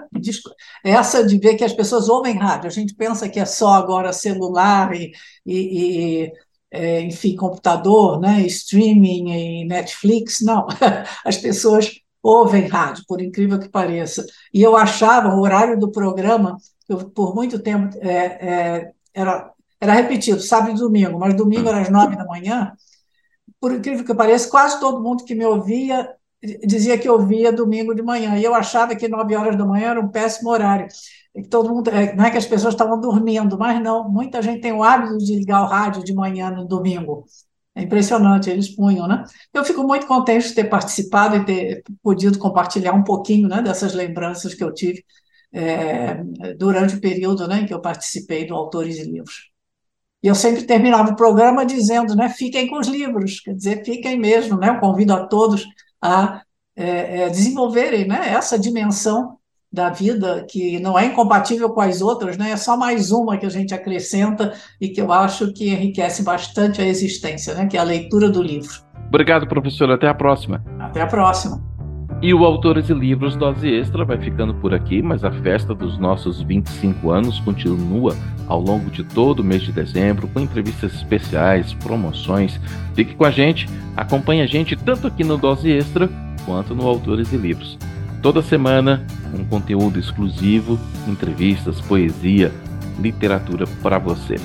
Essa 0.84 1.26
de 1.26 1.38
ver 1.40 1.56
que 1.56 1.64
as 1.64 1.74
pessoas 1.74 2.08
ouvem 2.08 2.38
rádio. 2.38 2.68
A 2.68 2.72
gente 2.72 2.94
pensa 2.96 3.28
que 3.28 3.40
é 3.40 3.46
só 3.46 3.74
agora 3.74 4.14
celular 4.14 4.94
e, 4.96 5.12
e, 5.46 6.26
e 6.26 6.32
é, 6.72 7.02
enfim, 7.02 7.36
computador, 7.36 8.20
né, 8.20 8.42
streaming 8.44 9.62
e 9.64 9.66
Netflix. 9.66 10.42
Não, 10.42 10.68
as 11.26 11.38
pessoas 11.38 11.90
ouvem 12.26 12.68
rádio, 12.68 13.04
por 13.08 13.22
incrível 13.22 13.60
que 13.60 13.70
pareça. 13.70 14.26
E 14.54 14.62
eu 14.62 14.76
achava 14.76 15.36
o 15.36 15.42
horário 15.42 15.80
do 15.80 15.92
programa, 15.92 16.58
eu, 16.90 16.98
por 17.10 17.36
muito 17.36 17.60
tempo, 17.60 17.96
é, 18.02 18.10
é, 18.10 18.92
era, 19.14 19.52
era 19.80 19.94
repetido, 19.94 20.40
sábado 20.40 20.72
e 20.72 20.80
domingo, 20.80 21.20
mas 21.20 21.36
domingo 21.36 21.70
era 21.70 21.82
às 21.82 21.90
nove 21.90 22.16
da 22.16 22.26
manhã. 22.26 22.74
Por 23.60 23.72
incrível 23.74 24.04
que 24.04 24.14
pareça, 24.14 24.50
quase 24.50 24.80
todo 24.80 25.04
mundo 25.04 25.24
que 25.24 25.36
me 25.36 25.46
ouvia 25.46 26.10
dizia 26.66 26.98
que 26.98 27.10
ouvia 27.10 27.52
domingo 27.52 27.96
de 27.96 28.02
manhã. 28.02 28.38
E 28.38 28.44
eu 28.44 28.54
achava 28.54 28.96
que 28.96 29.08
nove 29.08 29.36
horas 29.36 29.58
da 29.58 29.66
manhã 29.66 29.92
era 29.92 30.02
um 30.02 30.10
péssimo 30.10 30.50
horário. 30.50 30.88
todo 31.50 31.70
mundo, 31.70 31.90
é, 31.90 32.16
não 32.16 32.26
é 32.26 32.32
que 32.32 32.38
as 32.38 32.46
pessoas 32.46 32.74
estavam 32.74 33.00
dormindo, 33.00 33.58
mas 33.58 33.82
não, 33.82 34.10
muita 34.10 34.42
gente 34.42 34.62
tem 34.62 34.72
o 34.72 34.84
hábito 34.84 35.18
de 35.18 35.36
ligar 35.36 35.64
o 35.64 35.68
rádio 35.68 36.04
de 36.04 36.14
manhã 36.14 36.52
no 36.52 36.66
domingo. 36.66 37.26
É 37.76 37.84
impressionante, 37.84 38.50
eles 38.50 38.74
punham, 38.74 39.06
né? 39.06 39.24
Eu 39.54 39.66
fico 39.66 39.84
muito 39.84 40.08
contente 40.08 40.48
de 40.48 40.56
ter 40.56 40.64
participado 40.66 41.36
e 41.36 41.46
ter 41.46 41.84
podido 42.02 42.40
compartilhar 42.40 42.94
um 42.94 43.04
pouquinho 43.04 43.50
né, 43.50 43.62
dessas 43.62 43.94
lembranças 43.94 44.54
que 44.54 44.64
eu 44.64 44.74
tive 44.74 45.04
é, 45.52 46.24
durante 46.58 46.96
o 46.96 47.02
período 47.02 47.48
né, 47.48 47.62
em 47.62 47.66
que 47.66 47.74
eu 47.74 47.82
participei 47.82 48.46
do 48.48 48.56
Autores 48.56 48.98
e 48.98 49.04
Livros. 49.04 49.52
E 50.24 50.28
eu 50.28 50.36
sempre 50.36 50.64
terminava 50.64 51.12
o 51.12 51.16
programa 51.16 51.66
dizendo, 51.66 52.16
né, 52.16 52.30
fiquem 52.30 52.68
com 52.68 52.80
os 52.80 52.88
livros, 52.88 53.42
quer 53.42 53.54
dizer, 53.54 53.84
fiquem 53.86 54.18
mesmo, 54.18 54.58
né? 54.58 54.70
Eu 54.70 54.80
convido 54.80 55.14
a 55.14 55.28
todos 55.28 55.66
a 56.02 56.42
é, 56.76 57.24
é, 57.24 57.30
desenvolverem 57.30 58.08
né, 58.08 58.30
essa 58.30 58.58
dimensão 58.58 59.38
da 59.76 59.90
vida 59.90 60.46
que 60.50 60.80
não 60.80 60.98
é 60.98 61.06
incompatível 61.06 61.70
com 61.70 61.82
as 61.82 62.02
outras, 62.02 62.38
né? 62.38 62.52
É 62.52 62.58
só 62.58 62.78
mais 62.78 63.12
uma 63.12 63.38
que 63.38 63.46
a 63.46 63.50
gente 63.50 63.74
acrescenta 63.74 64.54
e 64.80 64.88
que 64.88 65.02
eu 65.02 65.12
acho 65.12 65.52
que 65.52 65.70
enriquece 65.70 66.24
bastante 66.24 66.82
a 66.82 66.88
existência, 66.88 67.54
né? 67.54 67.68
Que 67.68 67.76
é 67.76 67.80
a 67.82 67.84
leitura 67.84 68.30
do 68.30 68.42
livro. 68.42 68.74
Obrigado, 69.10 69.46
professor. 69.48 69.92
Até 69.92 70.08
a 70.08 70.14
próxima. 70.14 70.64
Até 70.80 71.02
a 71.02 71.08
próxima. 71.08 71.62
E 72.22 72.34
o 72.34 72.46
Autores 72.46 72.90
e 72.90 72.94
Livros 72.94 73.36
Dose 73.36 73.68
Extra 73.68 74.06
vai 74.06 74.18
ficando 74.18 74.54
por 74.56 74.74
aqui, 74.74 75.02
mas 75.02 75.26
a 75.26 75.32
festa 75.32 75.76
dos 75.76 76.00
nossos 76.00 76.42
25 76.42 77.12
anos 77.12 77.40
continua 77.42 78.16
ao 78.48 78.62
longo 78.62 78.90
de 78.90 79.04
todo 79.04 79.42
o 79.42 79.44
mês 79.44 79.62
de 79.62 79.74
dezembro, 79.74 80.28
com 80.30 80.40
entrevistas 80.40 80.94
especiais, 80.94 81.74
promoções. 81.74 82.60
Fique 82.96 83.14
com 83.14 83.26
a 83.26 83.32
gente, 83.32 83.68
acompanhe 83.98 84.42
a 84.42 84.48
gente 84.48 84.76
tanto 84.78 85.06
aqui 85.06 85.24
no 85.24 85.38
Dose 85.38 85.70
Extra 85.70 86.10
quanto 86.46 86.74
no 86.74 86.88
Autores 86.88 87.34
e 87.34 87.38
Livros. 87.38 87.78
Toda 88.26 88.42
semana, 88.42 89.06
um 89.36 89.46
conteúdo 89.46 90.00
exclusivo, 90.00 90.80
entrevistas, 91.08 91.80
poesia, 91.80 92.52
literatura 93.00 93.68
para 93.84 94.00
você. 94.00 94.38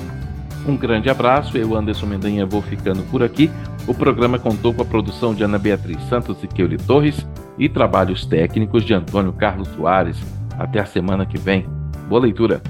Um 0.67 0.77
grande 0.77 1.09
abraço, 1.09 1.57
eu, 1.57 1.75
Anderson 1.75 2.05
Mendanha, 2.05 2.45
vou 2.45 2.61
ficando 2.61 3.01
por 3.09 3.23
aqui. 3.23 3.49
O 3.87 3.93
programa 3.95 4.37
contou 4.37 4.71
com 4.71 4.83
a 4.83 4.85
produção 4.85 5.33
de 5.33 5.41
Ana 5.41 5.57
Beatriz 5.57 5.97
Santos 6.07 6.37
e 6.43 6.47
Keuli 6.47 6.77
Torres 6.77 7.25
e 7.57 7.67
trabalhos 7.67 8.23
técnicos 8.23 8.85
de 8.85 8.93
Antônio 8.93 9.33
Carlos 9.33 9.67
Soares. 9.69 10.17
Até 10.59 10.79
a 10.79 10.85
semana 10.85 11.25
que 11.25 11.39
vem. 11.39 11.65
Boa 12.07 12.21
leitura. 12.21 12.61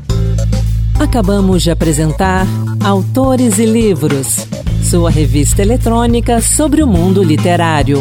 Acabamos 0.97 1.61
de 1.61 1.71
apresentar 1.71 2.47
Autores 2.81 3.59
e 3.59 3.65
Livros, 3.65 4.47
sua 4.81 5.11
revista 5.11 5.61
eletrônica 5.61 6.39
sobre 6.39 6.81
o 6.81 6.87
mundo 6.87 7.21
literário. 7.21 7.97